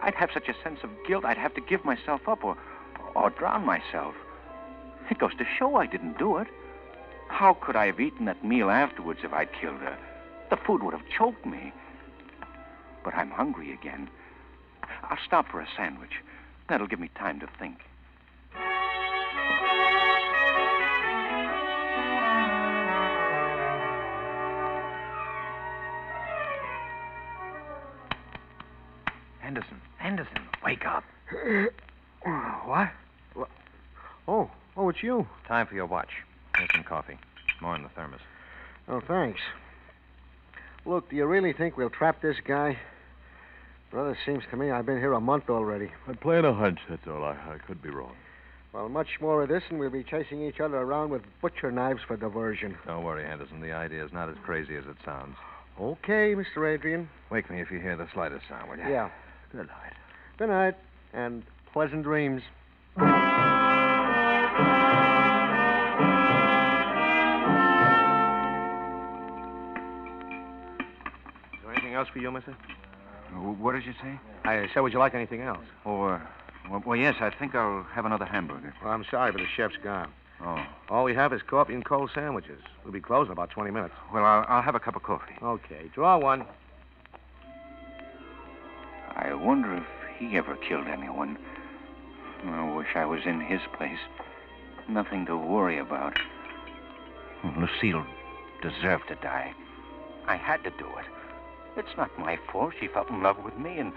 I'd 0.02 0.14
have 0.14 0.30
such 0.34 0.48
a 0.48 0.54
sense 0.64 0.80
of 0.82 0.90
guilt, 1.06 1.24
I'd 1.24 1.38
have 1.38 1.54
to 1.54 1.60
give 1.60 1.84
myself 1.84 2.28
up 2.28 2.42
or, 2.44 2.56
or 3.14 3.30
drown 3.30 3.64
myself. 3.64 4.14
It 5.10 5.18
goes 5.18 5.34
to 5.38 5.44
show 5.58 5.76
I 5.76 5.86
didn't 5.86 6.18
do 6.18 6.38
it. 6.38 6.48
How 7.28 7.54
could 7.54 7.76
I 7.76 7.86
have 7.86 8.00
eaten 8.00 8.26
that 8.26 8.44
meal 8.44 8.68
afterwards 8.68 9.20
if 9.22 9.32
I'd 9.32 9.52
killed 9.52 9.78
her? 9.78 9.96
The 10.50 10.56
food 10.56 10.82
would 10.82 10.92
have 10.92 11.08
choked 11.16 11.46
me. 11.46 11.72
But 13.04 13.14
I'm 13.14 13.30
hungry 13.30 13.72
again. 13.72 14.10
I'll 15.04 15.18
stop 15.24 15.48
for 15.48 15.60
a 15.60 15.68
sandwich. 15.76 16.20
That'll 16.68 16.86
give 16.88 17.00
me 17.00 17.10
time 17.14 17.40
to 17.40 17.48
think. 17.58 17.78
Up. 29.72 29.91
Oh, 31.44 31.68
what? 32.66 32.88
Oh, 33.34 33.40
what? 33.40 33.48
Oh, 34.28 34.50
oh, 34.76 34.88
it's 34.88 35.02
you. 35.02 35.26
Time 35.48 35.66
for 35.66 35.74
your 35.74 35.86
watch. 35.86 36.10
Here's 36.56 36.70
some 36.72 36.84
coffee. 36.84 37.18
More 37.60 37.74
in 37.74 37.82
the 37.82 37.88
thermos. 37.90 38.20
Oh, 38.88 39.00
thanks. 39.06 39.40
Look, 40.84 41.10
do 41.10 41.16
you 41.16 41.26
really 41.26 41.52
think 41.52 41.76
we'll 41.76 41.90
trap 41.90 42.22
this 42.22 42.36
guy? 42.46 42.78
Brother, 43.90 44.16
seems 44.24 44.42
to 44.50 44.56
me 44.56 44.70
I've 44.70 44.86
been 44.86 44.98
here 44.98 45.12
a 45.12 45.20
month 45.20 45.50
already. 45.50 45.90
I'm 46.08 46.16
playing 46.16 46.44
a 46.44 46.54
hunch, 46.54 46.78
that's 46.88 47.06
all. 47.06 47.24
I, 47.24 47.32
I 47.32 47.58
could 47.66 47.82
be 47.82 47.90
wrong. 47.90 48.14
Well, 48.72 48.88
much 48.88 49.20
more 49.20 49.42
of 49.42 49.48
this, 49.48 49.62
and 49.68 49.78
we'll 49.78 49.90
be 49.90 50.02
chasing 50.02 50.42
each 50.42 50.60
other 50.60 50.78
around 50.78 51.10
with 51.10 51.22
butcher 51.42 51.70
knives 51.70 52.00
for 52.06 52.16
diversion. 52.16 52.76
Don't 52.86 53.04
worry, 53.04 53.24
Henderson. 53.24 53.60
The 53.60 53.72
idea 53.72 54.04
is 54.04 54.12
not 54.12 54.30
as 54.30 54.36
crazy 54.44 54.76
as 54.76 54.84
it 54.86 54.96
sounds. 55.04 55.36
Okay, 55.78 56.34
Mr. 56.34 56.72
Adrian. 56.72 57.08
Wake 57.30 57.50
me 57.50 57.60
if 57.60 57.70
you 57.70 57.80
hear 57.80 57.96
the 57.96 58.08
slightest 58.14 58.48
sound, 58.48 58.70
will 58.70 58.78
you? 58.78 58.88
Yeah. 58.88 59.10
Good 59.52 59.66
night. 59.66 59.92
Good 60.38 60.48
night, 60.48 60.74
and 61.12 61.42
pleasant 61.72 62.02
dreams. 62.02 62.42
Is 62.42 63.02
there 71.62 71.72
anything 71.72 71.94
else 71.94 72.08
for 72.12 72.18
you, 72.18 72.30
mister? 72.30 72.56
What 73.32 73.72
did 73.72 73.84
you 73.84 73.92
say? 74.02 74.18
I 74.44 74.66
said, 74.74 74.80
would 74.80 74.92
you 74.92 74.98
like 74.98 75.14
anything 75.14 75.40
else? 75.40 75.64
Oh, 75.86 76.02
uh, 76.02 76.20
well, 76.70 76.82
well, 76.86 76.96
yes, 76.96 77.14
I 77.20 77.30
think 77.30 77.54
I'll 77.54 77.86
have 77.94 78.04
another 78.04 78.26
hamburger. 78.26 78.74
Well, 78.82 78.92
I'm 78.92 79.04
sorry, 79.10 79.32
but 79.32 79.38
the 79.38 79.46
chef's 79.56 79.76
gone. 79.82 80.10
Oh. 80.44 80.64
All 80.90 81.04
we 81.04 81.14
have 81.14 81.32
is 81.32 81.40
coffee 81.48 81.74
and 81.74 81.84
cold 81.84 82.10
sandwiches. 82.14 82.60
We'll 82.84 82.92
be 82.92 83.00
closed 83.00 83.28
in 83.28 83.32
about 83.32 83.50
20 83.50 83.70
minutes. 83.70 83.94
Well, 84.12 84.24
I'll, 84.24 84.44
I'll 84.48 84.62
have 84.62 84.74
a 84.74 84.80
cup 84.80 84.96
of 84.96 85.02
coffee. 85.02 85.34
Okay, 85.42 85.90
draw 85.94 86.18
one. 86.18 86.44
I 89.14 89.32
wonder 89.34 89.76
if 89.76 89.84
he 90.28 90.36
ever 90.36 90.56
killed 90.56 90.86
anyone. 90.86 91.36
I 92.44 92.74
wish 92.74 92.88
I 92.94 93.04
was 93.04 93.22
in 93.26 93.40
his 93.40 93.60
place. 93.76 93.98
Nothing 94.88 95.26
to 95.26 95.36
worry 95.36 95.78
about. 95.78 96.18
Lucille 97.56 98.06
deserved 98.62 99.08
to 99.08 99.16
die. 99.16 99.52
I 100.26 100.36
had 100.36 100.62
to 100.64 100.70
do 100.70 100.86
it. 100.86 101.06
It's 101.76 101.96
not 101.96 102.16
my 102.18 102.38
fault 102.50 102.74
she 102.78 102.86
fell 102.86 103.06
in 103.08 103.22
love 103.22 103.42
with 103.44 103.56
me, 103.58 103.78
and 103.78 103.92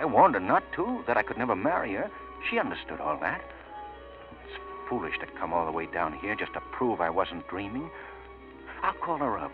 I 0.00 0.04
warned 0.04 0.34
her 0.34 0.40
not 0.40 0.64
to, 0.74 1.04
that 1.06 1.16
I 1.16 1.22
could 1.22 1.38
never 1.38 1.54
marry 1.54 1.94
her. 1.94 2.10
She 2.48 2.58
understood 2.58 3.00
all 3.00 3.18
that. 3.20 3.42
It's 4.44 4.60
foolish 4.88 5.18
to 5.20 5.26
come 5.38 5.52
all 5.52 5.66
the 5.66 5.72
way 5.72 5.86
down 5.86 6.12
here 6.18 6.34
just 6.34 6.54
to 6.54 6.60
prove 6.72 7.00
I 7.00 7.10
wasn't 7.10 7.46
dreaming. 7.48 7.90
I'll 8.82 8.94
call 8.94 9.18
her 9.18 9.38
up. 9.38 9.52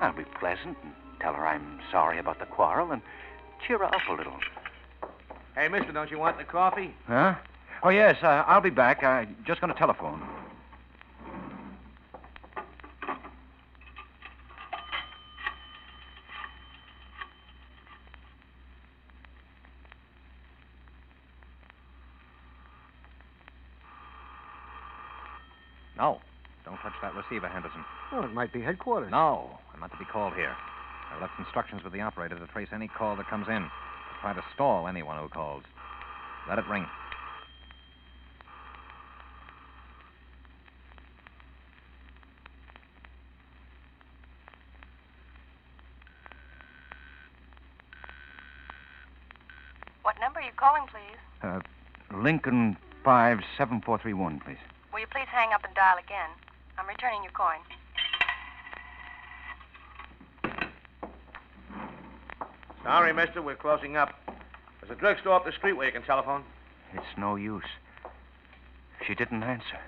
I'll 0.00 0.12
be 0.12 0.24
pleasant 0.38 0.76
and 0.82 0.92
tell 1.20 1.34
her 1.34 1.46
I'm 1.46 1.80
sorry 1.90 2.18
about 2.18 2.38
the 2.38 2.46
quarrel 2.46 2.90
and 2.92 3.00
cheer 3.66 3.78
her 3.78 3.84
up 3.84 4.02
a 4.10 4.12
little. 4.12 4.38
Hey, 5.60 5.68
mister, 5.68 5.92
don't 5.92 6.10
you 6.10 6.18
want 6.18 6.38
the 6.38 6.44
coffee? 6.44 6.94
Huh? 7.06 7.34
Oh, 7.82 7.90
yes, 7.90 8.16
uh, 8.22 8.44
I'll 8.46 8.62
be 8.62 8.70
back. 8.70 9.04
I'm 9.04 9.36
just 9.46 9.60
going 9.60 9.70
to 9.70 9.78
telephone. 9.78 10.22
No. 25.98 26.22
Don't 26.64 26.78
touch 26.78 26.94
that 27.02 27.14
receiver, 27.14 27.48
Henderson. 27.48 27.84
Well, 28.10 28.24
it 28.24 28.32
might 28.32 28.50
be 28.50 28.62
headquarters. 28.62 29.10
No. 29.10 29.58
I'm 29.74 29.80
not 29.80 29.90
to 29.92 29.98
be 29.98 30.06
called 30.06 30.32
here. 30.32 30.56
I 31.12 31.20
left 31.20 31.34
instructions 31.38 31.84
with 31.84 31.92
the 31.92 32.00
operator 32.00 32.38
to 32.38 32.46
trace 32.46 32.68
any 32.72 32.88
call 32.88 33.14
that 33.16 33.28
comes 33.28 33.46
in. 33.48 33.68
Try 34.20 34.34
to 34.34 34.44
stall 34.54 34.86
anyone 34.86 35.18
who 35.18 35.28
calls. 35.28 35.62
Let 36.48 36.58
it 36.58 36.66
ring. 36.68 36.86
What 50.02 50.16
number 50.20 50.40
are 50.40 50.42
you 50.42 50.52
calling, 50.56 50.82
please? 50.86 51.18
Uh, 51.42 51.60
Lincoln 52.12 52.76
57431, 53.04 54.40
please. 54.40 54.58
Will 54.92 55.00
you 55.00 55.06
please 55.06 55.28
hang 55.32 55.52
up 55.54 55.64
and 55.64 55.74
dial 55.74 55.96
again? 55.96 56.28
I'm 56.76 56.86
returning 56.86 57.22
your 57.22 57.32
coin. 57.32 57.60
Sorry, 62.90 63.12
mister, 63.12 63.40
we're 63.40 63.54
closing 63.54 63.96
up. 63.96 64.12
There's 64.80 64.90
a 64.90 65.00
drugstore 65.00 65.34
up 65.34 65.44
the 65.44 65.52
street 65.52 65.74
where 65.74 65.86
you 65.86 65.92
can 65.92 66.02
telephone. 66.02 66.42
It's 66.92 67.06
no 67.16 67.36
use. 67.36 67.62
She 69.06 69.14
didn't 69.14 69.44
answer. 69.44 69.78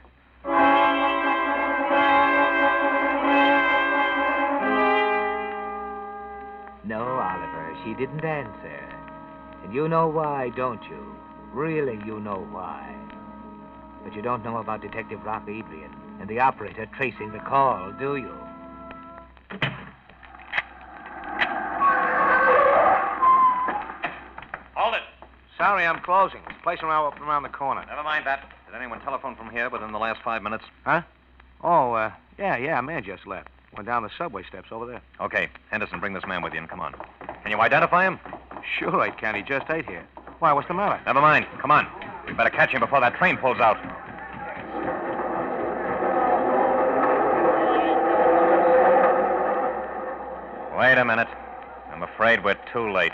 No, 6.84 7.02
Oliver, 7.02 7.76
she 7.84 7.94
didn't 7.94 8.24
answer. 8.24 8.84
And 9.64 9.74
you 9.74 9.88
know 9.88 10.06
why, 10.06 10.50
don't 10.50 10.84
you? 10.84 11.16
Really, 11.52 11.98
you 12.06 12.20
know 12.20 12.46
why. 12.52 12.94
But 14.04 14.14
you 14.14 14.22
don't 14.22 14.44
know 14.44 14.58
about 14.58 14.80
Detective 14.80 15.24
Rock 15.24 15.42
Adrian 15.48 15.92
and 16.20 16.28
the 16.28 16.38
operator 16.38 16.86
tracing 16.96 17.32
the 17.32 17.40
call, 17.40 17.90
do 17.98 18.14
you? 18.14 18.32
Sorry, 25.62 25.86
I'm 25.86 26.00
closing. 26.00 26.40
There's 26.44 26.58
a 26.58 26.62
place 26.64 26.80
around, 26.82 27.16
around 27.20 27.44
the 27.44 27.48
corner. 27.48 27.84
Never 27.86 28.02
mind 28.02 28.26
that. 28.26 28.50
Did 28.66 28.74
anyone 28.74 29.00
telephone 29.02 29.36
from 29.36 29.48
here 29.48 29.70
within 29.70 29.92
the 29.92 29.98
last 29.98 30.20
five 30.24 30.42
minutes? 30.42 30.64
Huh? 30.84 31.02
Oh, 31.62 31.92
uh, 31.92 32.10
yeah, 32.36 32.56
yeah, 32.56 32.80
a 32.80 32.82
man 32.82 33.04
just 33.04 33.28
left. 33.28 33.46
Went 33.76 33.86
down 33.86 34.02
the 34.02 34.10
subway 34.18 34.42
steps 34.42 34.72
over 34.72 34.86
there. 34.86 35.00
Okay. 35.20 35.48
Henderson, 35.70 36.00
bring 36.00 36.14
this 36.14 36.26
man 36.26 36.42
with 36.42 36.52
you 36.52 36.58
and 36.58 36.68
come 36.68 36.80
on. 36.80 36.96
Can 37.42 37.52
you 37.52 37.60
identify 37.60 38.04
him? 38.04 38.18
Sure 38.76 39.00
I 39.00 39.10
can. 39.10 39.36
He 39.36 39.42
just 39.42 39.70
ate 39.70 39.88
here. 39.88 40.04
Why, 40.40 40.52
what's 40.52 40.66
the 40.66 40.74
matter? 40.74 41.00
Never 41.06 41.20
mind. 41.20 41.46
Come 41.60 41.70
on. 41.70 41.86
We 42.26 42.32
better 42.32 42.50
catch 42.50 42.70
him 42.70 42.80
before 42.80 42.98
that 42.98 43.14
train 43.14 43.36
pulls 43.36 43.60
out. 43.60 43.76
Wait 50.76 50.98
a 50.98 51.04
minute. 51.04 51.28
I'm 51.92 52.02
afraid 52.02 52.42
we're 52.42 52.58
too 52.72 52.90
late. 52.90 53.12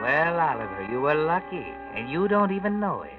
Well, 0.00 0.40
Oliver, 0.40 0.88
you 0.90 1.02
were 1.02 1.14
lucky, 1.14 1.66
and 1.94 2.10
you 2.10 2.26
don't 2.26 2.52
even 2.52 2.80
know 2.80 3.02
it. 3.02 3.12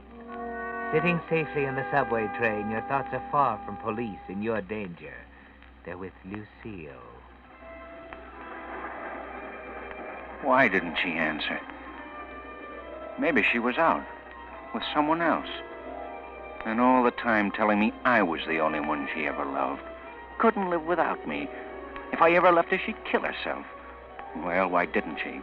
Sitting 0.91 1.21
safely 1.29 1.65
in 1.65 1.75
the 1.75 1.85
subway 1.91 2.27
train, 2.39 2.71
your 2.71 2.81
thoughts 2.81 3.09
are 3.13 3.23
far 3.31 3.61
from 3.65 3.77
police 3.77 4.19
and 4.27 4.43
your 4.43 4.61
danger. 4.61 5.13
They're 5.85 5.97
with 5.97 6.13
Lucille. 6.25 6.91
Why 10.41 10.67
didn't 10.67 10.97
she 11.03 11.11
answer? 11.11 11.59
Maybe 13.19 13.45
she 13.51 13.59
was 13.59 13.77
out 13.77 14.03
with 14.73 14.83
someone 14.93 15.21
else. 15.21 15.49
And 16.65 16.81
all 16.81 17.03
the 17.03 17.11
time 17.11 17.51
telling 17.51 17.79
me 17.79 17.93
I 18.05 18.23
was 18.23 18.41
the 18.47 18.59
only 18.59 18.79
one 18.79 19.07
she 19.13 19.27
ever 19.27 19.45
loved. 19.45 19.81
Couldn't 20.39 20.71
live 20.71 20.83
without 20.83 21.27
me. 21.27 21.47
If 22.11 22.21
I 22.21 22.31
ever 22.31 22.51
left 22.51 22.69
her, 22.69 22.81
she'd 22.83 23.05
kill 23.09 23.21
herself. 23.21 23.65
Well, 24.37 24.67
why 24.67 24.87
didn't 24.87 25.19
she? 25.23 25.41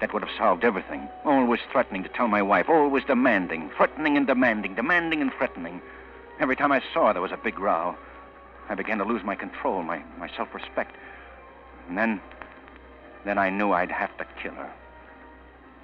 That 0.00 0.12
would 0.12 0.22
have 0.22 0.36
solved 0.36 0.64
everything. 0.64 1.08
Always 1.24 1.60
threatening 1.72 2.02
to 2.02 2.08
tell 2.10 2.28
my 2.28 2.42
wife, 2.42 2.68
always 2.68 3.04
demanding, 3.04 3.70
threatening 3.76 4.16
and 4.16 4.26
demanding, 4.26 4.74
demanding 4.74 5.22
and 5.22 5.32
threatening. 5.32 5.80
Every 6.38 6.56
time 6.56 6.70
I 6.70 6.82
saw 6.92 7.08
her, 7.08 7.12
there 7.14 7.22
was 7.22 7.32
a 7.32 7.38
big 7.38 7.58
row. 7.58 7.96
I 8.68 8.74
began 8.74 8.98
to 8.98 9.04
lose 9.04 9.24
my 9.24 9.34
control, 9.34 9.82
my, 9.82 10.02
my 10.18 10.28
self 10.36 10.54
respect. 10.54 10.94
And 11.88 11.96
then. 11.96 12.20
Then 13.24 13.38
I 13.38 13.50
knew 13.50 13.72
I'd 13.72 13.90
have 13.90 14.16
to 14.18 14.26
kill 14.40 14.54
her. 14.54 14.72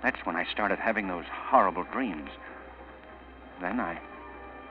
That's 0.03 0.25
when 0.25 0.37
I 0.37 0.45
started 0.53 0.79
having 0.79 1.09
those 1.09 1.25
horrible 1.29 1.85
dreams. 1.85 2.31
Then 3.61 3.81
I. 3.81 3.99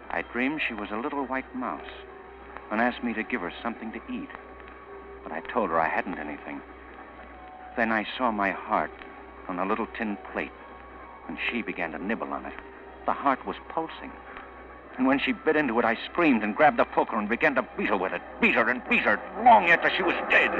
I 0.09 0.21
dreamed 0.21 0.61
she 0.65 0.73
was 0.73 0.89
a 0.91 0.97
little 0.97 1.25
white 1.25 1.55
mouse 1.55 1.89
and 2.69 2.79
asked 2.79 3.03
me 3.03 3.13
to 3.13 3.23
give 3.23 3.41
her 3.41 3.53
something 3.63 3.91
to 3.93 4.01
eat. 4.09 4.29
But 5.23 5.31
I 5.31 5.41
told 5.41 5.69
her 5.69 5.79
I 5.79 5.89
hadn't 5.89 6.19
anything. 6.19 6.61
Then 7.75 7.91
I 7.91 8.05
saw 8.17 8.31
my 8.31 8.51
heart 8.51 8.91
on 9.47 9.59
a 9.59 9.65
little 9.65 9.87
tin 9.97 10.17
plate, 10.31 10.51
and 11.27 11.37
she 11.49 11.61
began 11.61 11.91
to 11.91 12.03
nibble 12.03 12.31
on 12.33 12.45
it. 12.45 12.53
The 13.05 13.13
heart 13.13 13.45
was 13.45 13.55
pulsing. 13.69 14.11
And 14.97 15.07
when 15.07 15.19
she 15.19 15.31
bit 15.31 15.55
into 15.55 15.79
it, 15.79 15.85
I 15.85 15.97
screamed 16.11 16.43
and 16.43 16.55
grabbed 16.55 16.77
the 16.77 16.85
poker 16.85 17.17
and 17.17 17.27
began 17.27 17.55
to 17.55 17.65
beat 17.77 17.89
her 17.89 17.97
with 17.97 18.13
it. 18.13 18.21
Beat 18.41 18.55
her 18.55 18.69
and 18.69 18.81
beat 18.89 19.01
her 19.01 19.19
long 19.43 19.69
after 19.69 19.89
she 19.95 20.03
was 20.03 20.15
dead. 20.29 20.51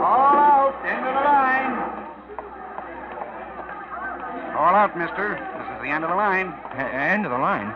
All 0.00 0.36
out. 0.36 0.74
End 0.84 1.06
of 1.06 1.14
the 1.14 1.20
line. 1.20 1.92
All 4.56 4.74
out, 4.74 4.96
mister. 4.98 5.34
This 5.58 5.76
is 5.76 5.82
the 5.82 5.88
end 5.88 6.04
of 6.04 6.10
the 6.10 6.16
line. 6.16 6.52
end 6.76 7.24
of 7.26 7.32
the 7.32 7.38
line? 7.38 7.68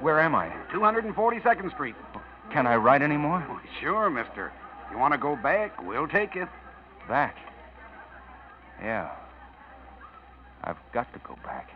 Where 0.00 0.20
am 0.20 0.34
I? 0.34 0.50
242nd 0.72 1.72
Street. 1.72 1.94
Can 2.50 2.66
I 2.66 2.76
ride 2.76 3.02
anymore? 3.02 3.46
Oh, 3.48 3.60
sure, 3.80 4.10
mister. 4.10 4.52
You 4.90 4.98
want 4.98 5.14
to 5.14 5.18
go 5.18 5.36
back? 5.36 5.82
We'll 5.82 6.08
take 6.08 6.34
you. 6.34 6.48
Back? 7.08 7.36
Yeah. 8.80 9.10
I've 10.64 10.76
got 10.92 11.12
to 11.12 11.20
go 11.20 11.36
back. 11.44 11.68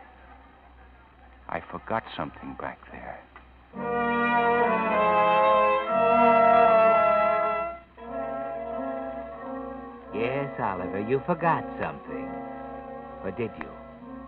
I 1.49 1.61
forgot 1.71 2.03
something 2.15 2.55
back 2.59 2.79
there. 2.91 3.19
Yes, 10.13 10.49
Oliver, 10.59 11.05
you 11.07 11.21
forgot 11.25 11.63
something. 11.79 12.27
Or 13.23 13.31
did 13.31 13.51
you? 13.59 13.69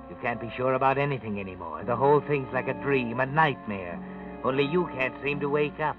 You 0.10 0.15
can't 0.22 0.39
be 0.39 0.51
sure 0.56 0.74
about 0.74 0.98
anything 0.98 1.39
anymore. 1.39 1.84
The 1.86 1.96
whole 1.96 2.22
thing's 2.22 2.51
like 2.53 2.68
a 2.68 2.74
dream, 2.74 3.20
a 3.20 3.25
nightmare. 3.25 4.00
Only 4.44 4.65
you 4.65 4.88
can't 4.94 5.13
seem 5.24 5.39
to 5.39 5.50
wake 5.50 5.79
up. 5.79 5.98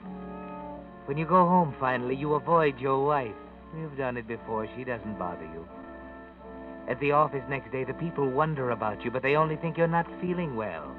When 1.07 1.16
you 1.19 1.26
go 1.26 1.47
home 1.47 1.75
finally, 1.80 2.14
you 2.14 2.35
avoid 2.35 2.78
your 2.78 3.04
wife. 3.04 3.35
You've 3.77 3.97
done 3.97 4.17
it 4.17 4.27
before. 4.27 4.69
She 4.77 4.85
doesn't 4.85 5.19
bother 5.19 5.45
you. 5.45 5.67
At 6.89 6.99
the 7.00 7.12
office 7.12 7.45
next 7.49 7.71
day, 7.71 7.85
the 7.85 7.95
people 7.95 8.29
wonder 8.29 8.71
about 8.71 9.05
you, 9.05 9.11
but 9.11 9.23
they 9.23 9.37
only 9.37 9.57
think 9.57 9.79
you're 9.79 9.87
not 9.87 10.07
feeling 10.21 10.57
well. 10.57 10.95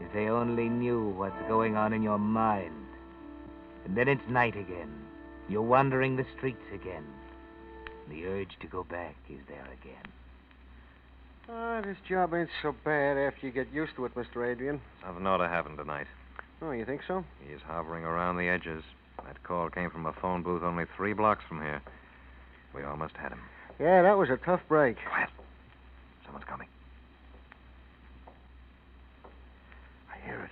If 0.00 0.12
they 0.12 0.28
only 0.28 0.68
knew 0.68 1.10
what's 1.10 1.40
going 1.48 1.76
on 1.76 1.92
in 1.92 2.02
your 2.02 2.18
mind. 2.18 2.74
And 3.84 3.96
then 3.96 4.08
it's 4.08 4.28
night 4.28 4.56
again. 4.56 4.92
You're 5.48 5.62
wandering 5.62 6.16
the 6.16 6.26
streets 6.36 6.64
again. 6.74 7.04
The 8.08 8.26
urge 8.26 8.58
to 8.60 8.66
go 8.66 8.84
back 8.84 9.16
is 9.30 9.40
there 9.48 9.68
again. 9.80 10.04
Ah, 11.50 11.80
this 11.80 11.96
job 12.06 12.34
ain't 12.34 12.50
so 12.60 12.74
bad 12.84 13.16
after 13.16 13.46
you 13.46 13.52
get 13.52 13.72
used 13.72 13.96
to 13.96 14.04
it, 14.04 14.14
Mr. 14.14 14.50
Adrian. 14.50 14.80
Something 15.02 15.26
ought 15.26 15.38
to 15.38 15.48
happen 15.48 15.76
tonight. 15.76 16.06
Oh, 16.60 16.72
you 16.72 16.84
think 16.84 17.02
so? 17.06 17.24
He's 17.48 17.60
hovering 17.66 18.04
around 18.04 18.36
the 18.36 18.48
edges. 18.48 18.82
That 19.28 19.42
call 19.42 19.68
came 19.68 19.90
from 19.90 20.06
a 20.06 20.12
phone 20.14 20.42
booth 20.42 20.62
only 20.62 20.86
three 20.96 21.12
blocks 21.12 21.44
from 21.46 21.60
here. 21.60 21.82
We 22.74 22.82
almost 22.82 23.14
had 23.14 23.30
him. 23.30 23.42
Yeah, 23.78 24.00
that 24.00 24.16
was 24.16 24.30
a 24.30 24.38
tough 24.38 24.62
break. 24.68 24.96
Quiet. 25.06 25.28
Someone's 26.24 26.46
coming. 26.46 26.66
I 30.10 30.26
hear 30.26 30.40
it. 30.40 30.50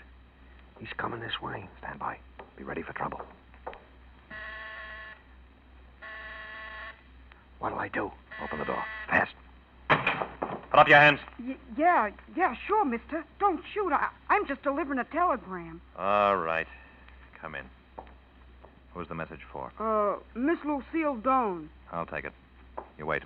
He's 0.79 0.93
coming 0.99 1.21
this 1.21 1.41
way. 1.41 1.67
Stand 1.79 1.99
by. 1.99 2.19
Be 2.59 2.65
ready 2.65 2.83
for 2.83 2.93
trouble. 2.93 3.23
What'll 7.59 7.79
I 7.79 7.89
do? 7.89 8.13
Open 8.45 8.59
the 8.59 8.67
door. 8.67 8.85
Fast. 9.09 9.33
Put 9.89 10.79
up 10.79 10.89
your 10.89 10.99
hands. 10.99 11.21
Y- 11.43 11.57
yeah, 11.79 12.11
yeah, 12.37 12.55
sure, 12.67 12.85
mister. 12.85 13.25
Don't 13.41 13.63
shoot. 13.73 13.91
I- 13.91 14.11
I'm 14.29 14.47
just 14.47 14.63
delivering 14.63 14.99
a 14.99 15.05
telegram. 15.05 15.81
All 15.99 16.37
right. 16.37 16.67
Come 17.41 17.55
in. 17.55 17.65
Who's 18.97 19.09
the 19.09 19.15
message 19.15 19.41
for? 19.53 19.71
Uh, 19.79 20.17
Miss 20.35 20.57
Lucille 20.65 21.17
Doan. 21.17 21.69
I'll 21.93 22.07
take 22.07 22.25
it. 22.25 22.33
You 22.97 23.05
wait. 23.05 23.23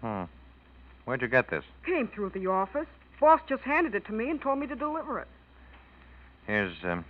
Hmm. 0.00 0.22
Where'd 1.04 1.20
you 1.20 1.26
get 1.26 1.50
this? 1.50 1.64
Came 1.84 2.06
through 2.06 2.30
the 2.30 2.46
office. 2.46 2.86
Boss 3.18 3.40
just 3.48 3.62
handed 3.62 3.96
it 3.96 4.06
to 4.06 4.12
me 4.12 4.30
and 4.30 4.40
told 4.40 4.60
me 4.60 4.68
to 4.68 4.76
deliver 4.76 5.18
it. 5.18 5.26
Here's 6.46 6.72
um, 6.84 7.04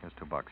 here's 0.00 0.12
two 0.18 0.26
bucks. 0.26 0.50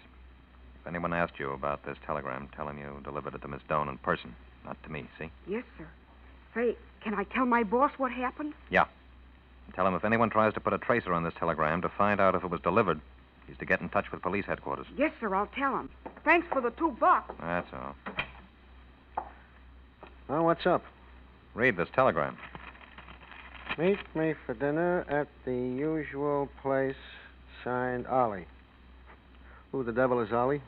If 0.81 0.87
anyone 0.87 1.13
asked 1.13 1.41
you 1.41 1.51
about 1.51 1.85
this 1.85 1.99
telegram, 2.07 2.49
tell 2.55 2.69
him 2.69 2.79
you 2.79 3.01
delivered 3.03 3.35
it 3.35 3.43
to 3.43 3.49
Miss 3.49 3.61
Doan 3.69 3.89
in 3.89 3.99
person, 3.99 4.37
not 4.65 4.81
to 4.85 4.89
me. 4.89 5.09
See? 5.19 5.31
Yes, 5.49 5.65
sir. 5.77 5.89
Say, 6.55 6.77
can 7.03 7.13
I 7.13 7.25
tell 7.25 7.45
my 7.45 7.65
boss 7.65 7.91
what 7.99 8.13
happened? 8.13 8.55
Yeah. 8.71 8.85
Tell 9.75 9.87
him 9.87 9.95
if 9.95 10.05
anyone 10.05 10.31
tries 10.31 10.55
to 10.55 10.61
put 10.61 10.73
a 10.73 10.79
tracer 10.79 11.13
on 11.13 11.25
this 11.25 11.35
telegram 11.37 11.83
to 11.83 11.89
find 11.89 12.21
out 12.21 12.37
if 12.37 12.45
it 12.45 12.51
was 12.51 12.61
delivered, 12.61 13.01
he's 13.49 13.59
to 13.59 13.65
get 13.65 13.81
in 13.81 13.89
touch 13.89 14.13
with 14.13 14.23
police 14.23 14.45
headquarters. 14.47 14.87
Yes, 14.97 15.13
sir, 15.21 15.35
I'll 15.35 15.47
tell 15.47 15.77
him. 15.77 15.91
Thanks 16.25 16.47
for 16.53 16.61
the 16.61 16.71
two 16.71 16.97
bucks. 17.01 17.35
That's 17.41 17.69
all. 17.73 17.97
Well, 20.29 20.45
what's 20.45 20.67
up? 20.67 20.85
Read 21.55 21.77
this 21.77 21.89
telegram. 21.95 22.37
Meet 23.79 23.99
me 24.15 24.35
for 24.45 24.55
dinner 24.55 25.05
at 25.09 25.29
the 25.45 25.53
usual 25.53 26.49
place, 26.63 26.97
signed 27.65 28.07
Ollie. 28.07 28.47
Who 29.73 29.85
the 29.85 29.93
devil 29.93 30.21
is 30.21 30.33
Ollie? 30.33 30.63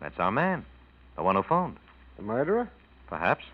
That's 0.00 0.18
our 0.18 0.32
man. 0.32 0.64
The 1.16 1.22
one 1.22 1.36
who 1.36 1.42
phoned. 1.42 1.76
The 2.16 2.22
murderer? 2.22 2.70
Perhaps. 3.08 3.44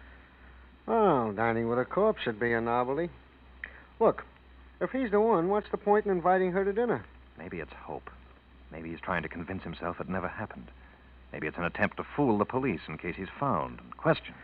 Well, 0.87 1.33
dining 1.33 1.69
with 1.69 1.79
a 1.79 1.85
corpse 1.85 2.27
would 2.27 2.41
be 2.41 2.53
a 2.53 2.61
novelty. 2.61 3.11
Look, 3.99 4.25
if 4.81 4.91
he's 4.91 5.11
the 5.11 5.21
one, 5.21 5.49
what's 5.49 5.71
the 5.71 5.77
point 5.77 6.07
in 6.07 6.13
inviting 6.13 6.53
her 6.53 6.65
to 6.65 6.73
dinner? 6.73 7.05
Maybe 7.39 7.61
it's 7.61 7.73
hope. 7.73 8.11
Maybe 8.73 8.91
he's 8.91 9.01
trying 9.01 9.23
to 9.23 9.29
convince 9.29 9.63
himself 9.63 10.01
it 10.01 10.09
never 10.09 10.29
happened. 10.29 10.69
Maybe 11.33 11.47
it's 11.47 11.59
an 11.59 11.65
attempt 11.65 11.97
to 11.97 12.05
fool 12.17 12.39
the 12.39 12.45
police 12.45 12.81
in 12.89 12.99
case 12.99 13.15
he's 13.17 13.29
found 13.39 13.79
and 13.81 13.97
questioned. 13.97 14.37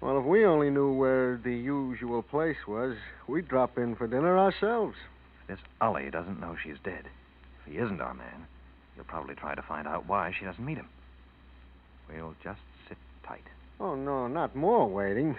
Well, 0.00 0.18
if 0.18 0.24
we 0.24 0.44
only 0.44 0.70
knew 0.70 0.92
where 0.92 1.40
the 1.42 1.54
usual 1.54 2.22
place 2.22 2.66
was, 2.66 2.96
we'd 3.26 3.48
drop 3.48 3.78
in 3.78 3.96
for 3.96 4.06
dinner 4.06 4.38
ourselves. 4.38 4.96
This 5.48 5.58
Ollie 5.80 6.10
doesn't 6.10 6.40
know 6.40 6.56
she's 6.62 6.76
dead. 6.84 7.04
If 7.60 7.72
he 7.72 7.78
isn't 7.78 8.00
our 8.00 8.14
man, 8.14 8.46
he'll 8.94 9.04
probably 9.04 9.34
try 9.34 9.54
to 9.54 9.62
find 9.62 9.88
out 9.88 10.06
why 10.06 10.32
she 10.38 10.44
doesn't 10.44 10.64
meet 10.64 10.76
him. 10.76 10.88
We'll 12.08 12.34
just 12.44 12.60
sit 12.88 12.98
tight. 13.26 13.44
Oh, 13.80 13.94
no, 13.94 14.28
not 14.28 14.54
more 14.54 14.86
waiting. 14.86 15.36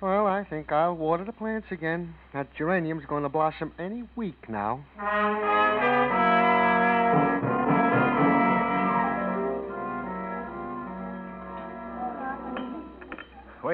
Well, 0.00 0.26
I 0.26 0.44
think 0.44 0.72
I'll 0.72 0.96
water 0.96 1.24
the 1.24 1.32
plants 1.32 1.68
again. 1.70 2.14
That 2.32 2.54
geranium's 2.54 3.06
going 3.06 3.22
to 3.22 3.28
blossom 3.28 3.72
any 3.78 4.04
week 4.16 4.48
now. 4.48 4.84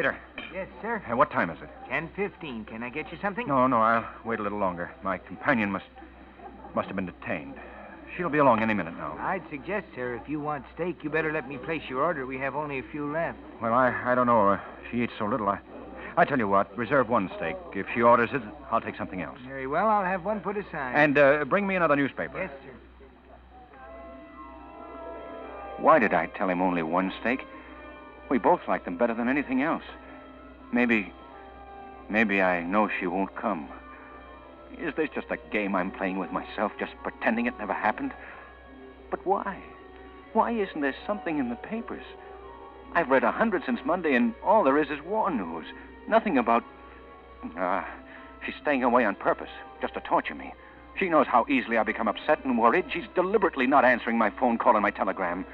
Waiter, 0.01 0.17
Yes, 0.55 0.67
sir. 0.81 1.03
uh, 1.11 1.15
what 1.15 1.31
time 1.31 1.51
is 1.51 1.59
it? 1.61 1.69
Ten 1.87 2.09
fifteen. 2.17 2.65
Can 2.65 2.83
I 2.83 2.89
get 2.89 3.13
you 3.13 3.19
something? 3.21 3.47
No, 3.47 3.67
no, 3.67 3.83
I'll 3.83 4.07
wait 4.25 4.41
a 4.41 4.43
little 4.43 4.59
longer. 4.59 4.91
My 5.03 5.19
companion 5.19 5.71
must 5.71 5.85
must 6.75 6.87
have 6.87 6.97
been 6.97 7.05
detained. 7.05 7.53
She'll 8.17 8.31
be 8.31 8.39
along 8.39 8.63
any 8.63 8.73
minute 8.73 8.97
now. 8.97 9.15
I'd 9.21 9.43
suggest, 9.51 9.89
sir, 9.95 10.15
if 10.15 10.27
you 10.27 10.41
want 10.41 10.65
steak, 10.75 11.05
you 11.05 11.11
better 11.11 11.31
let 11.31 11.47
me 11.47 11.59
place 11.59 11.83
your 11.91 12.03
order. 12.03 12.25
We 12.25 12.39
have 12.39 12.57
only 12.57 12.79
a 12.79 12.83
few 12.83 13.13
left. 13.13 13.37
Well, 13.61 13.75
I 13.75 13.95
I 14.07 14.15
don't 14.15 14.27
know. 14.27 14.49
Uh, 14.49 14.61
she 14.91 15.03
eats 15.03 15.13
so 15.19 15.27
little. 15.27 15.51
I 15.51 15.59
I 16.17 16.25
tell 16.25 16.39
you 16.39 16.49
what, 16.49 16.75
reserve 16.79 17.11
one 17.11 17.31
steak. 17.37 17.57
If 17.75 17.87
she 17.93 18.01
orders 18.01 18.31
it, 18.33 18.41
I'll 18.71 18.81
take 18.81 18.97
something 18.97 19.21
else. 19.21 19.39
Very 19.47 19.67
well. 19.67 19.87
I'll 19.87 20.07
have 20.07 20.25
one 20.25 20.41
put 20.41 20.57
aside. 20.57 20.95
And 20.95 21.19
uh, 21.19 21.45
bring 21.45 21.67
me 21.67 21.77
another 21.77 21.95
newspaper. 21.97 22.39
Yes, 22.39 22.51
sir. 22.65 22.73
Why 25.77 25.99
did 25.99 26.15
I 26.15 26.25
tell 26.39 26.49
him 26.49 26.63
only 26.63 26.83
one 26.83 27.13
steak? 27.21 27.41
We 28.31 28.39
both 28.39 28.61
like 28.69 28.85
them 28.85 28.97
better 28.97 29.13
than 29.13 29.29
anything 29.29 29.61
else. 29.61 29.83
Maybe. 30.73 31.13
Maybe 32.09 32.41
I 32.41 32.63
know 32.63 32.89
she 32.89 33.07
won't 33.07 33.35
come. 33.35 33.69
Is 34.79 34.95
this 34.95 35.11
just 35.15 35.27
a 35.31 35.37
game 35.51 35.75
I'm 35.75 35.91
playing 35.91 36.19
with 36.19 36.33
myself, 36.33 36.73
just 36.79 36.93
pretending 37.03 37.47
it 37.47 37.59
never 37.59 37.73
happened? 37.73 38.13
But 39.11 39.27
why? 39.27 39.61
Why 40.33 40.53
isn't 40.53 40.81
there 40.81 40.95
something 41.07 41.39
in 41.39 41.51
the 41.51 41.57
papers? 41.57 42.05
I've 42.95 43.11
read 43.11 43.25
a 43.25 43.33
hundred 43.33 43.65
since 43.67 43.81
Monday, 43.85 44.15
and 44.15 44.33
all 44.45 44.63
there 44.63 44.79
is 44.79 44.91
is 44.91 45.03
war 45.03 45.31
news. 45.31 45.67
Nothing 46.09 46.39
about. 46.39 46.65
Ah, 47.57 47.89
she's 48.45 48.55
staying 48.63 48.85
away 48.85 49.05
on 49.05 49.17
purpose, 49.17 49.51
just 49.81 49.95
to 49.95 50.01
torture 50.01 50.35
me. 50.35 50.55
She 50.99 51.09
knows 51.09 51.27
how 51.27 51.47
easily 51.49 51.79
I 51.79 51.83
become 51.83 52.09
upset 52.09 52.45
and 52.45 52.59
worried. 52.59 52.87
She's 52.93 53.07
deliberately 53.15 53.67
not 53.67 53.85
answering 53.85 54.19
my 54.19 54.31
phone 54.31 54.57
call 54.59 54.77
and 54.77 54.83
my 54.83 54.91
telegram. 54.91 55.45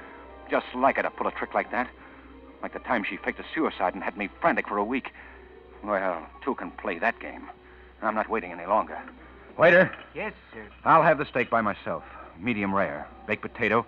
Just 0.51 0.67
like 0.75 0.97
her 0.97 1.03
to 1.03 1.11
pull 1.11 1.27
a 1.27 1.33
trick 1.33 1.55
like 1.55 1.71
that. 1.71 1.89
Like 2.63 2.73
the 2.73 2.79
time 2.81 3.05
she 3.05 3.17
faked 3.17 3.39
a 3.41 3.45
suicide 3.55 3.95
and 3.95 4.03
had 4.03 4.17
me 4.17 4.29
frantic 4.41 4.67
for 4.69 4.79
a 4.79 4.85
week. 4.85 5.13
Well, 5.85 6.27
two 6.45 6.55
can 6.55 6.71
play 6.73 6.99
that 6.99 7.19
game. 7.21 7.49
I'm 8.03 8.15
not 8.15 8.29
waiting 8.29 8.53
any 8.53 8.67
longer. 8.67 8.99
Waiter, 9.57 9.91
Yes, 10.15 10.35
sir. 10.53 10.67
I'll 10.85 11.03
have 11.03 11.19
the 11.19 11.25
steak 11.25 11.49
by 11.49 11.61
myself. 11.63 12.05
Medium 12.39 12.75
rare. 12.75 13.07
Baked 13.27 13.43
potato, 13.43 13.87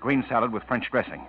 green 0.00 0.24
salad 0.28 0.52
with 0.52 0.62
French 0.64 0.88
dressing. 0.90 1.26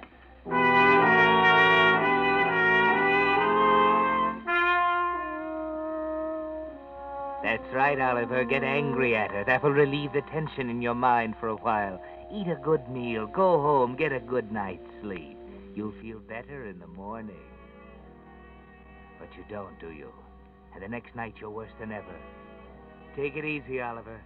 That's 7.41 7.73
right, 7.73 7.99
Oliver. 7.99 8.43
Get 8.43 8.63
angry 8.63 9.15
at 9.15 9.31
her. 9.31 9.43
That 9.45 9.63
will 9.63 9.71
relieve 9.71 10.11
the 10.13 10.21
tension 10.21 10.69
in 10.69 10.81
your 10.81 10.93
mind 10.93 11.35
for 11.39 11.47
a 11.47 11.55
while. 11.55 11.99
Eat 12.31 12.47
a 12.47 12.55
good 12.55 12.87
meal. 12.89 13.25
Go 13.27 13.61
home. 13.61 13.95
Get 13.95 14.11
a 14.11 14.19
good 14.19 14.51
night's 14.51 14.85
sleep. 15.01 15.38
You'll 15.75 15.93
feel 16.01 16.19
better 16.19 16.65
in 16.65 16.79
the 16.79 16.87
morning. 16.87 17.35
But 19.19 19.29
you 19.37 19.43
don't, 19.49 19.79
do 19.79 19.91
you? 19.91 20.11
And 20.73 20.83
the 20.83 20.87
next 20.87 21.15
night 21.15 21.35
you're 21.39 21.49
worse 21.49 21.71
than 21.79 21.91
ever. 21.91 22.15
Take 23.15 23.35
it 23.35 23.45
easy, 23.45 23.81
Oliver. 23.81 24.19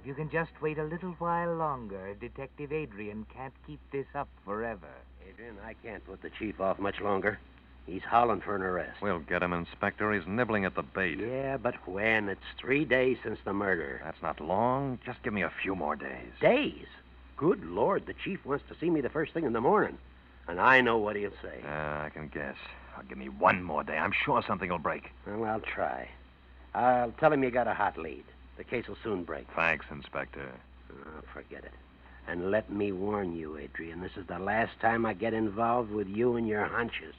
If 0.00 0.06
you 0.06 0.14
can 0.14 0.30
just 0.30 0.52
wait 0.62 0.78
a 0.78 0.84
little 0.84 1.12
while 1.18 1.54
longer, 1.54 2.14
Detective 2.14 2.72
Adrian 2.72 3.26
can't 3.34 3.52
keep 3.66 3.80
this 3.92 4.06
up 4.14 4.28
forever. 4.44 4.88
Adrian, 5.28 5.56
I 5.64 5.74
can't 5.74 6.04
put 6.06 6.22
the 6.22 6.30
chief 6.38 6.60
off 6.60 6.78
much 6.78 7.00
longer. 7.00 7.38
He's 7.86 8.02
howling 8.02 8.40
for 8.40 8.54
an 8.54 8.62
arrest. 8.62 9.02
We'll 9.02 9.18
get 9.18 9.42
him, 9.42 9.52
Inspector. 9.52 10.12
He's 10.12 10.26
nibbling 10.26 10.64
at 10.64 10.74
the 10.74 10.82
bait. 10.82 11.18
Yeah, 11.18 11.56
but 11.56 11.74
when? 11.88 12.28
It's 12.28 12.40
three 12.58 12.84
days 12.84 13.18
since 13.22 13.38
the 13.44 13.52
murder. 13.52 14.00
That's 14.04 14.22
not 14.22 14.40
long. 14.40 14.98
Just 15.04 15.22
give 15.22 15.32
me 15.32 15.42
a 15.42 15.52
few 15.62 15.74
more 15.74 15.96
days. 15.96 16.30
Days? 16.40 16.86
Good 17.36 17.64
Lord, 17.64 18.06
the 18.06 18.14
chief 18.24 18.44
wants 18.44 18.64
to 18.68 18.76
see 18.78 18.90
me 18.90 19.00
the 19.00 19.08
first 19.08 19.32
thing 19.32 19.44
in 19.44 19.52
the 19.52 19.60
morning. 19.60 19.98
And 20.48 20.60
I 20.60 20.80
know 20.80 20.98
what 20.98 21.16
he'll 21.16 21.30
say. 21.42 21.60
Uh, 21.64 22.04
I 22.04 22.10
can 22.12 22.28
guess. 22.28 22.56
I'll 22.96 23.04
give 23.04 23.18
me 23.18 23.28
one 23.28 23.62
more 23.62 23.84
day. 23.84 23.96
I'm 23.96 24.12
sure 24.12 24.42
something 24.46 24.68
will 24.70 24.78
break. 24.78 25.10
Well, 25.26 25.44
I'll 25.44 25.60
try. 25.60 26.08
I'll 26.74 27.12
tell 27.12 27.32
him 27.32 27.42
you 27.42 27.50
got 27.50 27.68
a 27.68 27.74
hot 27.74 27.96
lead. 27.96 28.24
The 28.56 28.64
case 28.64 28.88
will 28.88 28.98
soon 29.02 29.24
break. 29.24 29.46
Thanks, 29.54 29.86
Inspector. 29.90 30.46
Oh, 30.90 31.22
forget 31.32 31.64
it. 31.64 31.72
And 32.28 32.50
let 32.50 32.70
me 32.70 32.92
warn 32.92 33.34
you, 33.36 33.56
Adrian, 33.56 34.02
this 34.02 34.16
is 34.16 34.26
the 34.26 34.38
last 34.38 34.72
time 34.80 35.06
I 35.06 35.14
get 35.14 35.32
involved 35.34 35.90
with 35.90 36.08
you 36.08 36.36
and 36.36 36.46
your 36.46 36.64
hunches. 36.64 37.14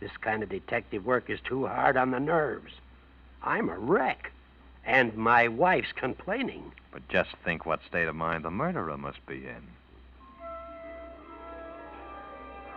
This 0.00 0.16
kind 0.20 0.42
of 0.42 0.48
detective 0.48 1.04
work 1.04 1.28
is 1.28 1.40
too 1.40 1.66
hard 1.66 1.96
on 1.96 2.10
the 2.10 2.20
nerves. 2.20 2.72
I'm 3.42 3.68
a 3.68 3.78
wreck. 3.78 4.30
And 4.84 5.16
my 5.16 5.48
wife's 5.48 5.92
complaining. 5.92 6.72
But 6.92 7.08
just 7.08 7.30
think 7.44 7.66
what 7.66 7.80
state 7.88 8.06
of 8.06 8.14
mind 8.14 8.44
the 8.44 8.50
murderer 8.50 8.96
must 8.96 9.24
be 9.26 9.46
in. 9.46 9.62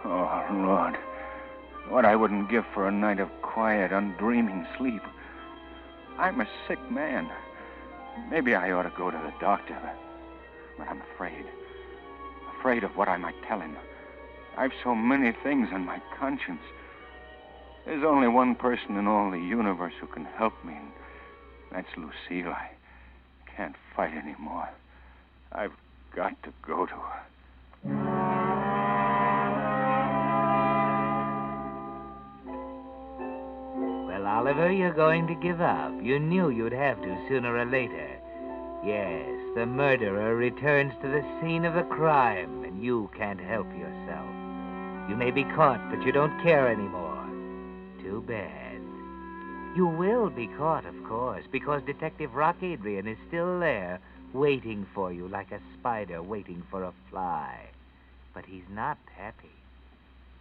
Oh, 0.05 0.45
Lord. 0.51 0.97
What 1.89 2.05
I 2.05 2.15
wouldn't 2.15 2.49
give 2.49 2.65
for 2.73 2.87
a 2.87 2.91
night 2.91 3.19
of 3.19 3.29
quiet, 3.41 3.91
undreaming 3.91 4.65
sleep. 4.77 5.01
I'm 6.17 6.39
a 6.39 6.47
sick 6.67 6.79
man. 6.91 7.29
Maybe 8.29 8.55
I 8.55 8.71
ought 8.71 8.83
to 8.83 8.93
go 8.95 9.09
to 9.09 9.17
the 9.17 9.33
doctor. 9.39 9.77
But 10.77 10.87
I'm 10.87 11.01
afraid. 11.13 11.45
Afraid 12.59 12.83
of 12.83 12.95
what 12.95 13.07
I 13.07 13.17
might 13.17 13.41
tell 13.47 13.59
him. 13.59 13.75
I've 14.57 14.73
so 14.83 14.93
many 14.93 15.31
things 15.43 15.69
on 15.73 15.85
my 15.85 16.01
conscience. 16.17 16.61
There's 17.85 18.03
only 18.03 18.27
one 18.27 18.55
person 18.55 18.97
in 18.97 19.07
all 19.07 19.31
the 19.31 19.39
universe 19.39 19.93
who 19.99 20.07
can 20.07 20.25
help 20.25 20.53
me, 20.63 20.73
and 20.73 20.91
that's 21.71 21.87
Lucille. 21.97 22.51
I 22.51 22.69
can't 23.55 23.75
fight 23.95 24.13
anymore. 24.13 24.69
I've 25.51 25.73
got 26.15 26.41
to 26.43 26.53
go 26.61 26.85
to 26.85 26.93
her. 26.93 28.18
Oliver, 34.49 34.71
you're 34.71 34.93
going 34.93 35.27
to 35.27 35.35
give 35.35 35.61
up. 35.61 35.93
You 36.01 36.17
knew 36.17 36.49
you'd 36.49 36.71
have 36.71 36.99
to 37.03 37.27
sooner 37.27 37.55
or 37.55 37.65
later. 37.65 38.09
Yes, 38.83 39.29
the 39.53 39.67
murderer 39.67 40.35
returns 40.35 40.91
to 41.03 41.07
the 41.07 41.23
scene 41.39 41.65
of 41.65 41.75
the 41.75 41.83
crime, 41.83 42.63
and 42.63 42.83
you 42.83 43.11
can't 43.15 43.39
help 43.39 43.67
yourself. 43.77 44.27
You 45.07 45.15
may 45.15 45.29
be 45.29 45.43
caught, 45.43 45.87
but 45.91 46.03
you 46.03 46.11
don't 46.11 46.41
care 46.41 46.67
anymore. 46.67 47.29
Too 48.01 48.23
bad. 48.27 48.81
You 49.77 49.85
will 49.85 50.31
be 50.31 50.47
caught, 50.47 50.87
of 50.87 50.95
course, 51.03 51.43
because 51.51 51.83
Detective 51.83 52.33
Rock 52.33 52.55
Adrian 52.63 53.07
is 53.07 53.19
still 53.27 53.59
there, 53.59 53.99
waiting 54.33 54.87
for 54.95 55.13
you 55.13 55.27
like 55.27 55.51
a 55.51 55.61
spider 55.77 56.23
waiting 56.23 56.63
for 56.71 56.81
a 56.85 56.93
fly. 57.11 57.67
But 58.33 58.45
he's 58.47 58.67
not 58.71 58.97
happy. 59.15 59.53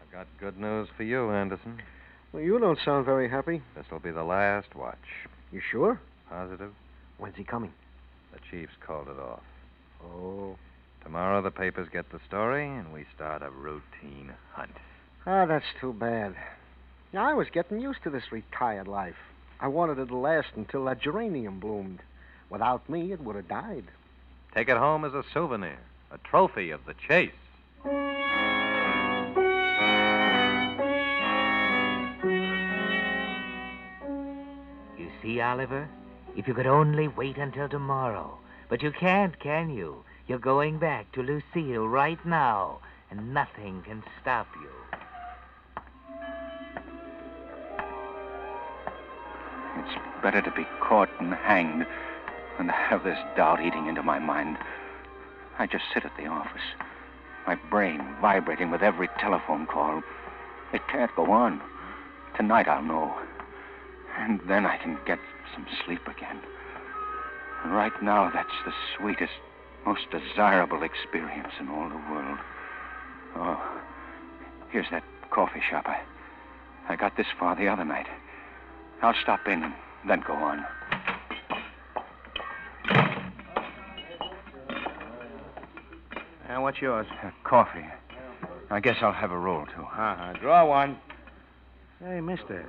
I've 0.00 0.10
got 0.10 0.26
good 0.40 0.58
news 0.58 0.88
for 0.96 1.02
you, 1.02 1.30
Anderson. 1.30 1.82
Well, 2.32 2.42
you 2.42 2.58
don't 2.58 2.78
sound 2.84 3.06
very 3.06 3.28
happy. 3.28 3.62
This'll 3.74 4.00
be 4.00 4.10
the 4.10 4.24
last 4.24 4.74
watch. 4.74 4.96
You 5.50 5.60
sure? 5.70 6.00
Positive? 6.28 6.72
When's 7.16 7.36
he 7.36 7.44
coming? 7.44 7.72
The 8.32 8.38
chief's 8.50 8.74
called 8.86 9.08
it 9.08 9.18
off. 9.18 9.42
Oh. 10.04 10.56
Tomorrow 11.02 11.40
the 11.40 11.50
papers 11.50 11.88
get 11.90 12.10
the 12.10 12.20
story, 12.28 12.66
and 12.66 12.92
we 12.92 13.06
start 13.14 13.42
a 13.42 13.50
routine 13.50 14.32
hunt. 14.52 14.72
Ah, 15.26 15.46
that's 15.46 15.64
too 15.80 15.92
bad. 15.92 16.34
Yeah, 17.12 17.26
I 17.26 17.32
was 17.32 17.48
getting 17.50 17.80
used 17.80 18.02
to 18.02 18.10
this 18.10 18.30
retired 18.30 18.88
life. 18.88 19.16
I 19.60 19.68
wanted 19.68 19.98
it 19.98 20.06
to 20.06 20.16
last 20.16 20.48
until 20.54 20.84
that 20.84 21.00
geranium 21.00 21.58
bloomed. 21.60 22.00
Without 22.50 22.88
me, 22.88 23.12
it 23.12 23.20
would 23.20 23.36
have 23.36 23.48
died. 23.48 23.84
Take 24.54 24.68
it 24.68 24.76
home 24.76 25.04
as 25.04 25.14
a 25.14 25.24
souvenir, 25.32 25.78
a 26.10 26.18
trophy 26.18 26.70
of 26.70 26.84
the 26.84 26.94
chase. 26.94 27.32
See, 35.22 35.40
Oliver? 35.40 35.88
If 36.36 36.46
you 36.46 36.54
could 36.54 36.66
only 36.66 37.08
wait 37.08 37.36
until 37.36 37.68
tomorrow. 37.68 38.38
But 38.68 38.82
you 38.82 38.92
can't, 38.92 39.38
can 39.40 39.70
you? 39.70 40.04
You're 40.26 40.38
going 40.38 40.78
back 40.78 41.10
to 41.12 41.22
Lucille 41.22 41.88
right 41.88 42.24
now, 42.26 42.80
and 43.10 43.32
nothing 43.32 43.82
can 43.82 44.02
stop 44.20 44.46
you. 44.60 44.70
It's 49.78 50.22
better 50.22 50.42
to 50.42 50.50
be 50.50 50.66
caught 50.80 51.08
and 51.18 51.32
hanged 51.32 51.86
than 52.58 52.66
to 52.66 52.72
have 52.72 53.04
this 53.04 53.18
doubt 53.36 53.64
eating 53.64 53.86
into 53.86 54.02
my 54.02 54.18
mind. 54.18 54.58
I 55.58 55.66
just 55.66 55.84
sit 55.94 56.04
at 56.04 56.16
the 56.16 56.26
office, 56.26 56.62
my 57.46 57.54
brain 57.54 58.00
vibrating 58.20 58.70
with 58.70 58.82
every 58.82 59.08
telephone 59.18 59.66
call. 59.66 60.02
It 60.72 60.82
can't 60.88 61.14
go 61.16 61.32
on. 61.32 61.62
Tonight 62.36 62.68
I'll 62.68 62.82
know. 62.82 63.14
And 64.18 64.40
then 64.48 64.66
I 64.66 64.76
can 64.76 64.98
get 65.06 65.18
some 65.54 65.64
sleep 65.84 66.02
again. 66.06 66.40
And 67.64 67.72
right 67.72 67.92
now, 68.02 68.30
that's 68.34 68.48
the 68.66 68.72
sweetest, 68.96 69.32
most 69.86 70.02
desirable 70.10 70.82
experience 70.82 71.52
in 71.60 71.68
all 71.68 71.88
the 71.88 71.96
world. 72.10 72.38
Oh, 73.36 73.80
here's 74.70 74.86
that 74.90 75.04
coffee 75.30 75.62
shop. 75.70 75.86
I, 75.86 76.00
I 76.88 76.96
got 76.96 77.16
this 77.16 77.26
far 77.38 77.56
the 77.56 77.68
other 77.68 77.84
night. 77.84 78.06
I'll 79.02 79.14
stop 79.22 79.46
in 79.46 79.62
and 79.62 79.74
then 80.08 80.22
go 80.26 80.34
on. 80.34 80.64
And 86.48 86.62
what's 86.62 86.80
yours? 86.80 87.06
Uh, 87.22 87.30
coffee. 87.44 87.86
I 88.70 88.80
guess 88.80 88.96
I'll 89.00 89.12
have 89.12 89.30
a 89.30 89.38
roll, 89.38 89.64
too. 89.66 89.82
Uh-huh. 89.82 90.32
Draw 90.40 90.66
one. 90.66 90.98
Hey, 92.00 92.20
mister, 92.20 92.66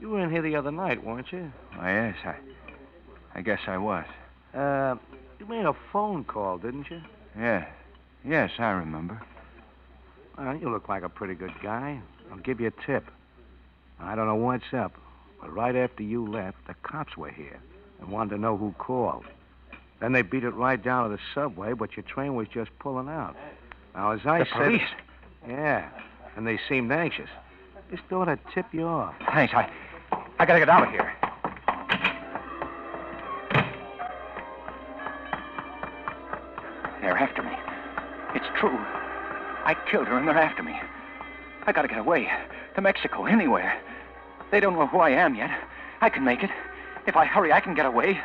you 0.00 0.08
were 0.10 0.20
in 0.20 0.30
here 0.30 0.42
the 0.42 0.56
other 0.56 0.70
night, 0.70 1.04
weren't 1.04 1.32
you? 1.32 1.50
Why, 1.76 1.92
yes, 1.92 2.16
I, 2.24 3.38
I 3.38 3.42
guess 3.42 3.60
I 3.66 3.78
was. 3.78 4.04
Uh, 4.54 4.96
you 5.38 5.46
made 5.46 5.64
a 5.64 5.74
phone 5.92 6.24
call, 6.24 6.58
didn't 6.58 6.90
you? 6.90 7.00
Yes. 7.38 7.68
Yes, 8.24 8.50
I 8.58 8.70
remember. 8.70 9.20
Well, 10.38 10.56
you 10.56 10.70
look 10.70 10.88
like 10.88 11.02
a 11.02 11.08
pretty 11.08 11.34
good 11.34 11.52
guy. 11.62 12.00
I'll 12.30 12.38
give 12.38 12.60
you 12.60 12.68
a 12.68 12.86
tip. 12.86 13.04
I 14.00 14.14
don't 14.14 14.26
know 14.26 14.34
what's 14.34 14.72
up, 14.72 14.92
but 15.40 15.54
right 15.54 15.76
after 15.76 16.02
you 16.02 16.26
left, 16.26 16.56
the 16.66 16.74
cops 16.82 17.16
were 17.16 17.30
here 17.30 17.60
and 18.00 18.10
wanted 18.10 18.30
to 18.30 18.40
know 18.40 18.56
who 18.56 18.74
called. 18.78 19.24
Then 20.00 20.12
they 20.12 20.22
beat 20.22 20.44
it 20.44 20.50
right 20.50 20.82
down 20.82 21.08
to 21.08 21.16
the 21.16 21.22
subway, 21.34 21.72
but 21.72 21.96
your 21.96 22.04
train 22.04 22.34
was 22.34 22.48
just 22.48 22.70
pulling 22.78 23.08
out. 23.08 23.36
Now, 23.94 24.10
as 24.12 24.20
I 24.24 24.40
The 24.40 24.46
said... 24.46 24.58
police? 24.58 24.82
Yeah, 25.48 25.88
and 26.36 26.46
they 26.46 26.58
seemed 26.68 26.90
anxious. 26.90 27.28
Just 27.90 28.02
thought 28.08 28.28
I'd 28.28 28.40
tip 28.54 28.66
you 28.72 28.86
off. 28.86 29.14
Thanks. 29.32 29.52
I, 29.54 29.70
I 30.38 30.46
gotta 30.46 30.58
get 30.58 30.68
out 30.68 30.86
of 30.86 30.90
here. 30.90 31.12
They're 37.00 37.16
after 37.16 37.42
me. 37.42 37.52
It's 38.34 38.46
true. 38.58 38.76
I 38.76 39.76
killed 39.90 40.08
her 40.08 40.18
and 40.18 40.26
they're 40.26 40.36
after 40.36 40.62
me. 40.62 40.74
I 41.66 41.72
gotta 41.72 41.88
get 41.88 41.98
away. 41.98 42.28
To 42.74 42.80
Mexico, 42.80 43.26
anywhere. 43.26 43.80
They 44.50 44.60
don't 44.60 44.74
know 44.74 44.86
who 44.86 44.98
I 44.98 45.10
am 45.10 45.34
yet. 45.34 45.50
I 46.00 46.10
can 46.10 46.24
make 46.24 46.42
it. 46.42 46.50
If 47.06 47.16
I 47.16 47.24
hurry, 47.24 47.52
I 47.52 47.60
can 47.60 47.74
get 47.74 47.86
away. 47.86 48.20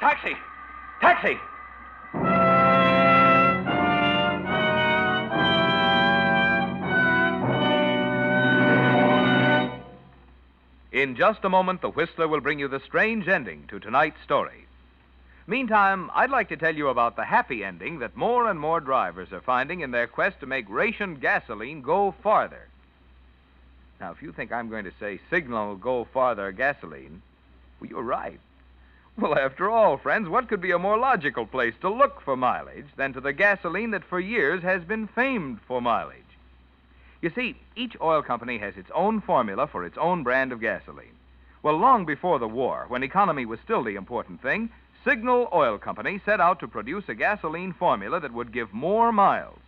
Taxi! 0.00 0.34
Taxi! 1.00 1.36
In 11.00 11.16
just 11.16 11.46
a 11.46 11.48
moment, 11.48 11.80
the 11.80 11.88
Whistler 11.88 12.28
will 12.28 12.42
bring 12.42 12.58
you 12.58 12.68
the 12.68 12.78
strange 12.78 13.26
ending 13.26 13.64
to 13.68 13.80
tonight's 13.80 14.20
story. 14.22 14.66
Meantime, 15.46 16.10
I'd 16.14 16.28
like 16.28 16.50
to 16.50 16.58
tell 16.58 16.76
you 16.76 16.88
about 16.88 17.16
the 17.16 17.24
happy 17.24 17.64
ending 17.64 18.00
that 18.00 18.18
more 18.18 18.50
and 18.50 18.60
more 18.60 18.80
drivers 18.80 19.32
are 19.32 19.40
finding 19.40 19.80
in 19.80 19.92
their 19.92 20.06
quest 20.06 20.40
to 20.40 20.46
make 20.46 20.68
ration 20.68 21.14
gasoline 21.14 21.80
go 21.80 22.14
farther. 22.22 22.68
Now, 23.98 24.10
if 24.10 24.20
you 24.20 24.30
think 24.30 24.52
I'm 24.52 24.68
going 24.68 24.84
to 24.84 24.92
say 25.00 25.20
Signal 25.30 25.76
Go 25.76 26.06
Farther 26.12 26.52
gasoline, 26.52 27.22
well, 27.80 27.88
you're 27.88 28.02
right. 28.02 28.38
Well, 29.16 29.38
after 29.38 29.70
all, 29.70 29.96
friends, 29.96 30.28
what 30.28 30.48
could 30.48 30.60
be 30.60 30.72
a 30.72 30.78
more 30.78 30.98
logical 30.98 31.46
place 31.46 31.74
to 31.80 31.88
look 31.88 32.20
for 32.20 32.36
mileage 32.36 32.88
than 32.96 33.14
to 33.14 33.22
the 33.22 33.32
gasoline 33.32 33.92
that 33.92 34.04
for 34.04 34.20
years 34.20 34.62
has 34.64 34.84
been 34.84 35.06
famed 35.06 35.60
for 35.66 35.80
mileage? 35.80 36.29
You 37.20 37.30
see, 37.30 37.56
each 37.76 37.96
oil 38.00 38.22
company 38.22 38.58
has 38.58 38.76
its 38.76 38.90
own 38.94 39.20
formula 39.20 39.66
for 39.66 39.84
its 39.84 39.98
own 39.98 40.22
brand 40.22 40.52
of 40.52 40.60
gasoline. 40.60 41.16
Well, 41.62 41.76
long 41.76 42.06
before 42.06 42.38
the 42.38 42.48
war, 42.48 42.86
when 42.88 43.02
economy 43.02 43.44
was 43.44 43.60
still 43.60 43.82
the 43.84 43.96
important 43.96 44.40
thing, 44.40 44.70
Signal 45.04 45.48
Oil 45.52 45.76
Company 45.76 46.20
set 46.24 46.40
out 46.40 46.60
to 46.60 46.68
produce 46.68 47.08
a 47.08 47.14
gasoline 47.14 47.74
formula 47.74 48.20
that 48.20 48.32
would 48.32 48.52
give 48.52 48.72
more 48.72 49.12
miles. 49.12 49.58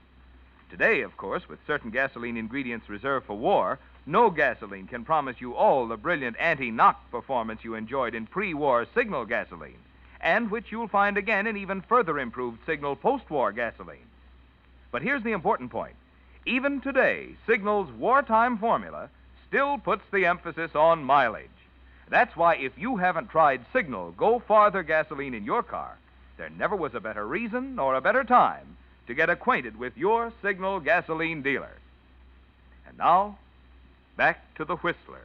Today, 0.70 1.02
of 1.02 1.18
course, 1.18 1.46
with 1.48 1.66
certain 1.66 1.90
gasoline 1.90 2.38
ingredients 2.38 2.88
reserved 2.88 3.26
for 3.26 3.36
war, 3.36 3.78
no 4.06 4.30
gasoline 4.30 4.86
can 4.86 5.04
promise 5.04 5.38
you 5.38 5.54
all 5.54 5.86
the 5.86 5.98
brilliant 5.98 6.36
anti 6.38 6.70
knock 6.70 7.10
performance 7.10 7.62
you 7.62 7.74
enjoyed 7.74 8.14
in 8.14 8.26
pre 8.26 8.54
war 8.54 8.86
Signal 8.94 9.26
gasoline, 9.26 9.78
and 10.22 10.50
which 10.50 10.72
you'll 10.72 10.88
find 10.88 11.18
again 11.18 11.46
in 11.46 11.58
even 11.58 11.82
further 11.82 12.18
improved 12.18 12.64
Signal 12.64 12.96
post 12.96 13.28
war 13.30 13.52
gasoline. 13.52 14.08
But 14.90 15.02
here's 15.02 15.22
the 15.22 15.32
important 15.32 15.70
point 15.70 15.94
even 16.44 16.81
today, 16.81 17.37
Signal's 17.46 17.90
wartime 17.92 18.59
formula 18.59 19.09
still 19.46 19.78
puts 19.78 20.02
the 20.12 20.26
emphasis 20.26 20.72
on 20.74 21.05
mileage. 21.05 21.48
That's 22.09 22.37
why 22.37 22.57
if 22.57 22.72
you 22.76 22.96
haven't 22.96 23.31
tried 23.31 23.64
Signal 23.72 24.12
Go 24.12 24.40
Farther 24.40 24.83
gasoline 24.83 25.35
in 25.35 25.44
your 25.44 25.62
car, 25.62 25.96
there 26.37 26.50
never 26.50 26.74
was 26.74 26.94
a 26.94 27.00
better 27.00 27.26
reason 27.26 27.78
or 27.78 27.94
a 27.94 28.00
better 28.00 28.24
time 28.24 28.76
to 29.07 29.14
get 29.14 29.31
acquainted 29.31 29.78
with 29.78 29.96
your 29.96 30.33
Signal 30.42 30.81
gasoline 30.81 31.42
dealer. 31.42 31.76
And 32.87 32.98
now, 32.98 33.38
back 34.16 34.55
to 34.57 34.64
the 34.64 34.76
Whistler. 34.76 35.22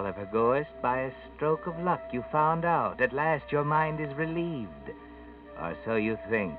Oliver 0.00 0.26
Gorst, 0.32 0.70
by 0.80 1.00
a 1.00 1.12
stroke 1.36 1.66
of 1.66 1.78
luck, 1.80 2.00
you 2.10 2.24
found 2.32 2.64
out. 2.64 3.02
At 3.02 3.12
last 3.12 3.52
your 3.52 3.64
mind 3.64 4.00
is 4.00 4.16
relieved. 4.16 4.94
Or 5.60 5.76
so 5.84 5.96
you 5.96 6.16
think. 6.30 6.58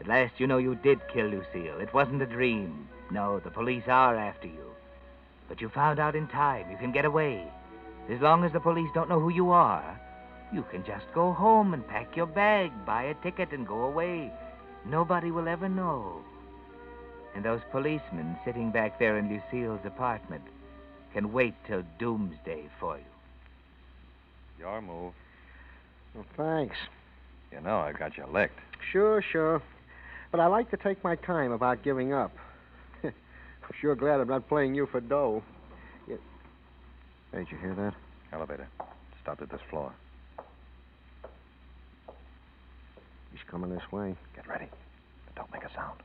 At 0.00 0.06
last 0.06 0.32
you 0.38 0.46
know 0.46 0.56
you 0.56 0.74
did 0.74 1.06
kill 1.12 1.26
Lucille. 1.26 1.78
It 1.80 1.92
wasn't 1.92 2.22
a 2.22 2.26
dream. 2.26 2.88
No, 3.10 3.40
the 3.40 3.50
police 3.50 3.82
are 3.88 4.16
after 4.16 4.46
you. 4.46 4.70
But 5.50 5.60
you 5.60 5.68
found 5.68 5.98
out 5.98 6.16
in 6.16 6.28
time. 6.28 6.70
You 6.70 6.78
can 6.78 6.92
get 6.92 7.04
away. 7.04 7.46
As 8.08 8.22
long 8.22 8.42
as 8.42 8.54
the 8.54 8.60
police 8.60 8.90
don't 8.94 9.10
know 9.10 9.20
who 9.20 9.28
you 9.28 9.50
are, 9.50 10.00
you 10.50 10.64
can 10.70 10.82
just 10.82 11.12
go 11.14 11.34
home 11.34 11.74
and 11.74 11.86
pack 11.86 12.16
your 12.16 12.24
bag, 12.24 12.72
buy 12.86 13.02
a 13.02 13.14
ticket, 13.22 13.52
and 13.52 13.68
go 13.68 13.82
away. 13.82 14.32
Nobody 14.86 15.30
will 15.30 15.46
ever 15.46 15.68
know. 15.68 16.22
And 17.34 17.44
those 17.44 17.60
policemen 17.70 18.38
sitting 18.46 18.70
back 18.70 18.98
there 18.98 19.18
in 19.18 19.28
Lucille's 19.28 19.84
apartment 19.84 20.44
can 21.12 21.32
wait 21.32 21.54
till 21.66 21.82
doomsday 21.98 22.68
for 22.78 22.96
you. 22.98 23.04
Your 24.58 24.80
move. 24.80 25.12
Well, 26.14 26.24
thanks. 26.36 26.76
You 27.52 27.60
know 27.60 27.78
I 27.78 27.92
got 27.92 28.16
you 28.16 28.24
licked. 28.32 28.58
Sure, 28.92 29.22
sure. 29.32 29.62
But 30.30 30.40
I 30.40 30.46
like 30.46 30.70
to 30.70 30.76
take 30.76 31.02
my 31.04 31.16
time 31.16 31.52
about 31.52 31.82
giving 31.82 32.12
up. 32.12 32.32
I'm 33.04 33.12
sure 33.80 33.94
glad 33.94 34.20
I'm 34.20 34.28
not 34.28 34.48
playing 34.48 34.74
you 34.74 34.86
for 34.86 35.00
dough. 35.00 35.42
You... 36.08 36.18
Hey, 37.32 37.38
did 37.38 37.48
you 37.52 37.58
hear 37.58 37.74
that? 37.74 37.94
Elevator. 38.32 38.68
Stopped 39.22 39.42
at 39.42 39.50
this 39.50 39.60
floor. 39.70 39.92
He's 43.32 43.40
coming 43.50 43.70
this 43.70 43.92
way. 43.92 44.14
Get 44.34 44.48
ready. 44.48 44.66
But 45.26 45.34
don't 45.34 45.52
make 45.52 45.64
a 45.64 45.72
sound. 45.74 46.00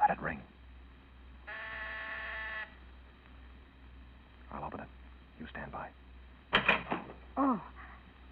Let 0.00 0.10
it 0.10 0.22
ring. 0.22 0.40
I'll 4.54 4.64
open 4.64 4.80
it. 4.80 4.86
You 5.40 5.46
stand 5.48 5.72
by. 5.72 5.88
Oh. 7.36 7.60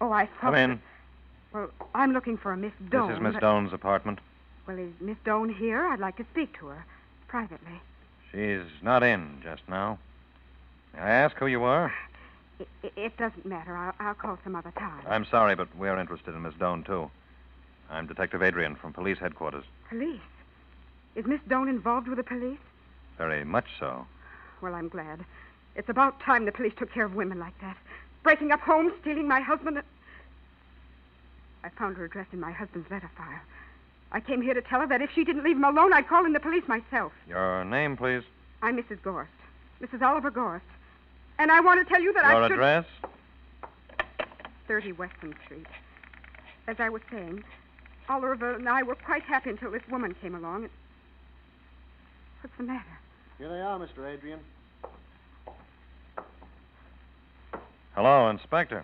Oh, 0.01 0.11
I 0.11 0.25
thought. 0.25 0.41
Come 0.41 0.55
in. 0.55 0.81
Well, 1.53 1.69
I'm 1.93 2.13
looking 2.13 2.37
for 2.37 2.51
a 2.51 2.57
Miss 2.57 2.71
Doan. 2.89 3.09
This 3.09 3.17
is 3.17 3.21
Miss 3.21 3.33
but- 3.33 3.41
Doan's 3.41 3.73
apartment. 3.73 4.19
Well, 4.67 4.79
is 4.79 4.93
Miss 5.01 5.17
Doan 5.25 5.53
here? 5.53 5.85
I'd 5.87 5.99
like 5.99 6.15
to 6.17 6.25
speak 6.31 6.57
to 6.59 6.67
her 6.67 6.85
privately. 7.27 7.81
She's 8.31 8.61
not 8.81 9.03
in 9.03 9.41
just 9.43 9.61
now. 9.67 9.99
May 10.93 11.01
I 11.01 11.09
ask 11.09 11.35
who 11.35 11.47
you 11.47 11.63
are? 11.63 11.93
It, 12.59 12.93
it, 12.95 13.17
doesn't 13.17 13.45
matter. 13.45 13.75
I'll, 13.75 13.93
I'll 13.99 14.13
call 14.13 14.39
some 14.43 14.55
other 14.55 14.71
time. 14.77 15.03
I'm 15.07 15.25
sorry, 15.25 15.55
but 15.55 15.67
we're 15.75 15.99
interested 15.99 16.33
in 16.33 16.43
Miss 16.43 16.53
Doan, 16.55 16.83
too. 16.83 17.11
I'm 17.89 18.07
Detective 18.07 18.41
Adrian 18.41 18.75
from 18.75 18.93
police 18.93 19.17
headquarters. 19.19 19.65
Police? 19.89 20.21
Is 21.15 21.25
Miss 21.25 21.41
Doan 21.47 21.67
involved 21.67 22.07
with 22.07 22.17
the 22.17 22.23
police? 22.23 22.59
Very 23.17 23.43
much 23.43 23.65
so. 23.79 24.05
Well, 24.61 24.75
I'm 24.75 24.87
glad. 24.87 25.25
It's 25.75 25.89
about 25.89 26.19
time 26.19 26.45
the 26.45 26.51
police 26.51 26.73
took 26.77 26.91
care 26.91 27.05
of 27.05 27.15
women 27.15 27.39
like 27.39 27.59
that. 27.61 27.77
Breaking 28.21 28.51
up 28.51 28.61
homes, 28.61 28.93
stealing 29.01 29.27
my 29.27 29.41
husband. 29.41 29.81
I 31.63 31.69
found 31.69 31.97
her 31.97 32.05
address 32.05 32.27
in 32.31 32.39
my 32.39 32.51
husband's 32.51 32.89
letter 32.91 33.09
file. 33.17 33.41
I 34.11 34.19
came 34.19 34.41
here 34.41 34.53
to 34.53 34.61
tell 34.61 34.81
her 34.81 34.87
that 34.87 35.01
if 35.01 35.09
she 35.15 35.23
didn't 35.23 35.43
leave 35.43 35.55
him 35.55 35.63
alone, 35.63 35.91
I'd 35.91 36.07
call 36.07 36.25
in 36.25 36.33
the 36.33 36.39
police 36.39 36.67
myself. 36.67 37.11
Your 37.27 37.65
name, 37.65 37.97
please. 37.97 38.23
I'm 38.61 38.77
Mrs. 38.77 39.01
Gorst. 39.01 39.31
Mrs. 39.81 40.01
Oliver 40.01 40.29
Gorst. 40.29 40.65
And 41.39 41.51
I 41.51 41.59
want 41.61 41.85
to 41.85 41.91
tell 41.91 42.01
you 42.01 42.13
that 42.13 42.23
Your 42.23 42.43
I 42.43 42.47
should... 42.47 42.53
address? 42.53 42.85
30 44.67 44.91
Weston 44.93 45.35
Street. 45.45 45.65
As 46.67 46.77
I 46.79 46.89
was 46.89 47.01
saying, 47.11 47.43
Oliver 48.07 48.53
and 48.53 48.69
I 48.69 48.83
were 48.83 48.95
quite 48.95 49.23
happy 49.23 49.49
until 49.49 49.71
this 49.71 49.81
woman 49.89 50.15
came 50.21 50.35
along. 50.35 50.69
What's 52.41 52.55
the 52.57 52.63
matter? 52.63 52.99
Here 53.37 53.49
they 53.49 53.61
are, 53.61 53.79
Mr. 53.79 54.07
Adrian. 54.07 54.39
Hello, 57.95 58.27
Inspector. 58.27 58.83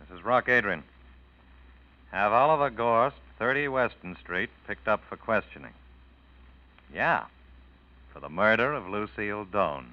This 0.00 0.18
is 0.18 0.22
Rock 0.22 0.50
Adrian. 0.50 0.82
Have 2.12 2.30
Oliver 2.30 2.68
Gorst, 2.68 3.16
30 3.38 3.68
Weston 3.68 4.18
Street, 4.20 4.50
picked 4.66 4.86
up 4.86 5.00
for 5.08 5.16
questioning. 5.16 5.72
Yeah, 6.92 7.24
for 8.12 8.20
the 8.20 8.28
murder 8.28 8.74
of 8.74 8.86
Lucille 8.86 9.46
Doan. 9.46 9.86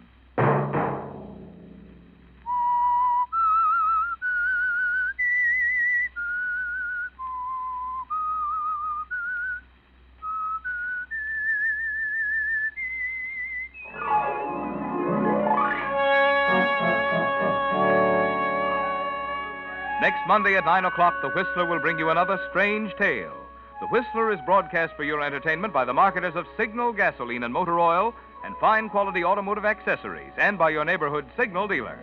Monday 20.31 20.55
at 20.55 20.63
9 20.63 20.85
o'clock, 20.85 21.21
The 21.21 21.27
Whistler 21.31 21.65
will 21.65 21.81
bring 21.81 21.99
you 21.99 22.09
another 22.09 22.39
strange 22.49 22.95
tale. 22.95 23.35
The 23.81 23.87
Whistler 23.87 24.31
is 24.31 24.39
broadcast 24.45 24.93
for 24.95 25.03
your 25.03 25.21
entertainment 25.21 25.73
by 25.73 25.83
the 25.83 25.93
marketers 25.93 26.37
of 26.37 26.47
Signal 26.55 26.93
gasoline 26.93 27.43
and 27.43 27.53
motor 27.53 27.77
oil 27.81 28.15
and 28.45 28.55
fine 28.55 28.87
quality 28.87 29.25
automotive 29.25 29.65
accessories, 29.65 30.31
and 30.37 30.57
by 30.57 30.69
your 30.69 30.85
neighborhood 30.85 31.25
Signal 31.35 31.67
dealer. 31.67 31.99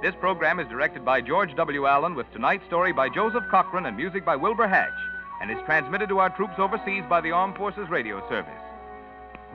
This 0.00 0.14
program 0.20 0.60
is 0.60 0.68
directed 0.68 1.04
by 1.04 1.20
George 1.20 1.56
W. 1.56 1.86
Allen 1.88 2.14
with 2.14 2.32
tonight's 2.32 2.64
story 2.66 2.92
by 2.92 3.08
Joseph 3.08 3.42
Cochran 3.50 3.86
and 3.86 3.96
music 3.96 4.24
by 4.24 4.36
Wilbur 4.36 4.68
Hatch, 4.68 5.00
and 5.42 5.50
is 5.50 5.58
transmitted 5.66 6.08
to 6.10 6.20
our 6.20 6.30
troops 6.30 6.60
overseas 6.60 7.02
by 7.08 7.20
the 7.20 7.32
Armed 7.32 7.56
Forces 7.56 7.90
Radio 7.90 8.20
Service. 8.28 8.52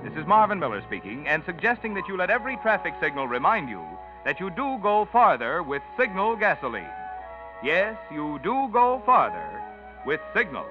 This 0.03 0.11
is 0.17 0.27
Marvin 0.27 0.59
Miller 0.59 0.81
speaking 0.87 1.25
and 1.29 1.41
suggesting 1.45 1.93
that 1.93 2.09
you 2.09 2.17
let 2.17 2.29
every 2.29 2.57
traffic 2.57 2.95
signal 2.99 3.29
remind 3.29 3.69
you 3.69 3.81
that 4.25 4.41
you 4.41 4.49
do 4.49 4.77
go 4.83 5.07
farther 5.09 5.63
with 5.63 5.81
Signal 5.97 6.35
gasoline. 6.35 6.91
Yes, 7.63 7.95
you 8.11 8.39
do 8.43 8.67
go 8.73 9.01
farther 9.05 9.63
with 10.05 10.19
Signal. 10.35 10.65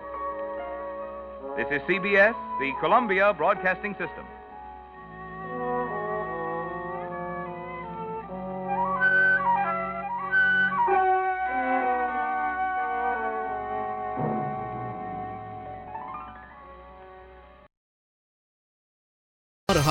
This 1.56 1.66
is 1.70 1.80
CBS, 1.88 2.34
the 2.60 2.70
Columbia 2.80 3.32
Broadcasting 3.32 3.92
System. 3.92 4.26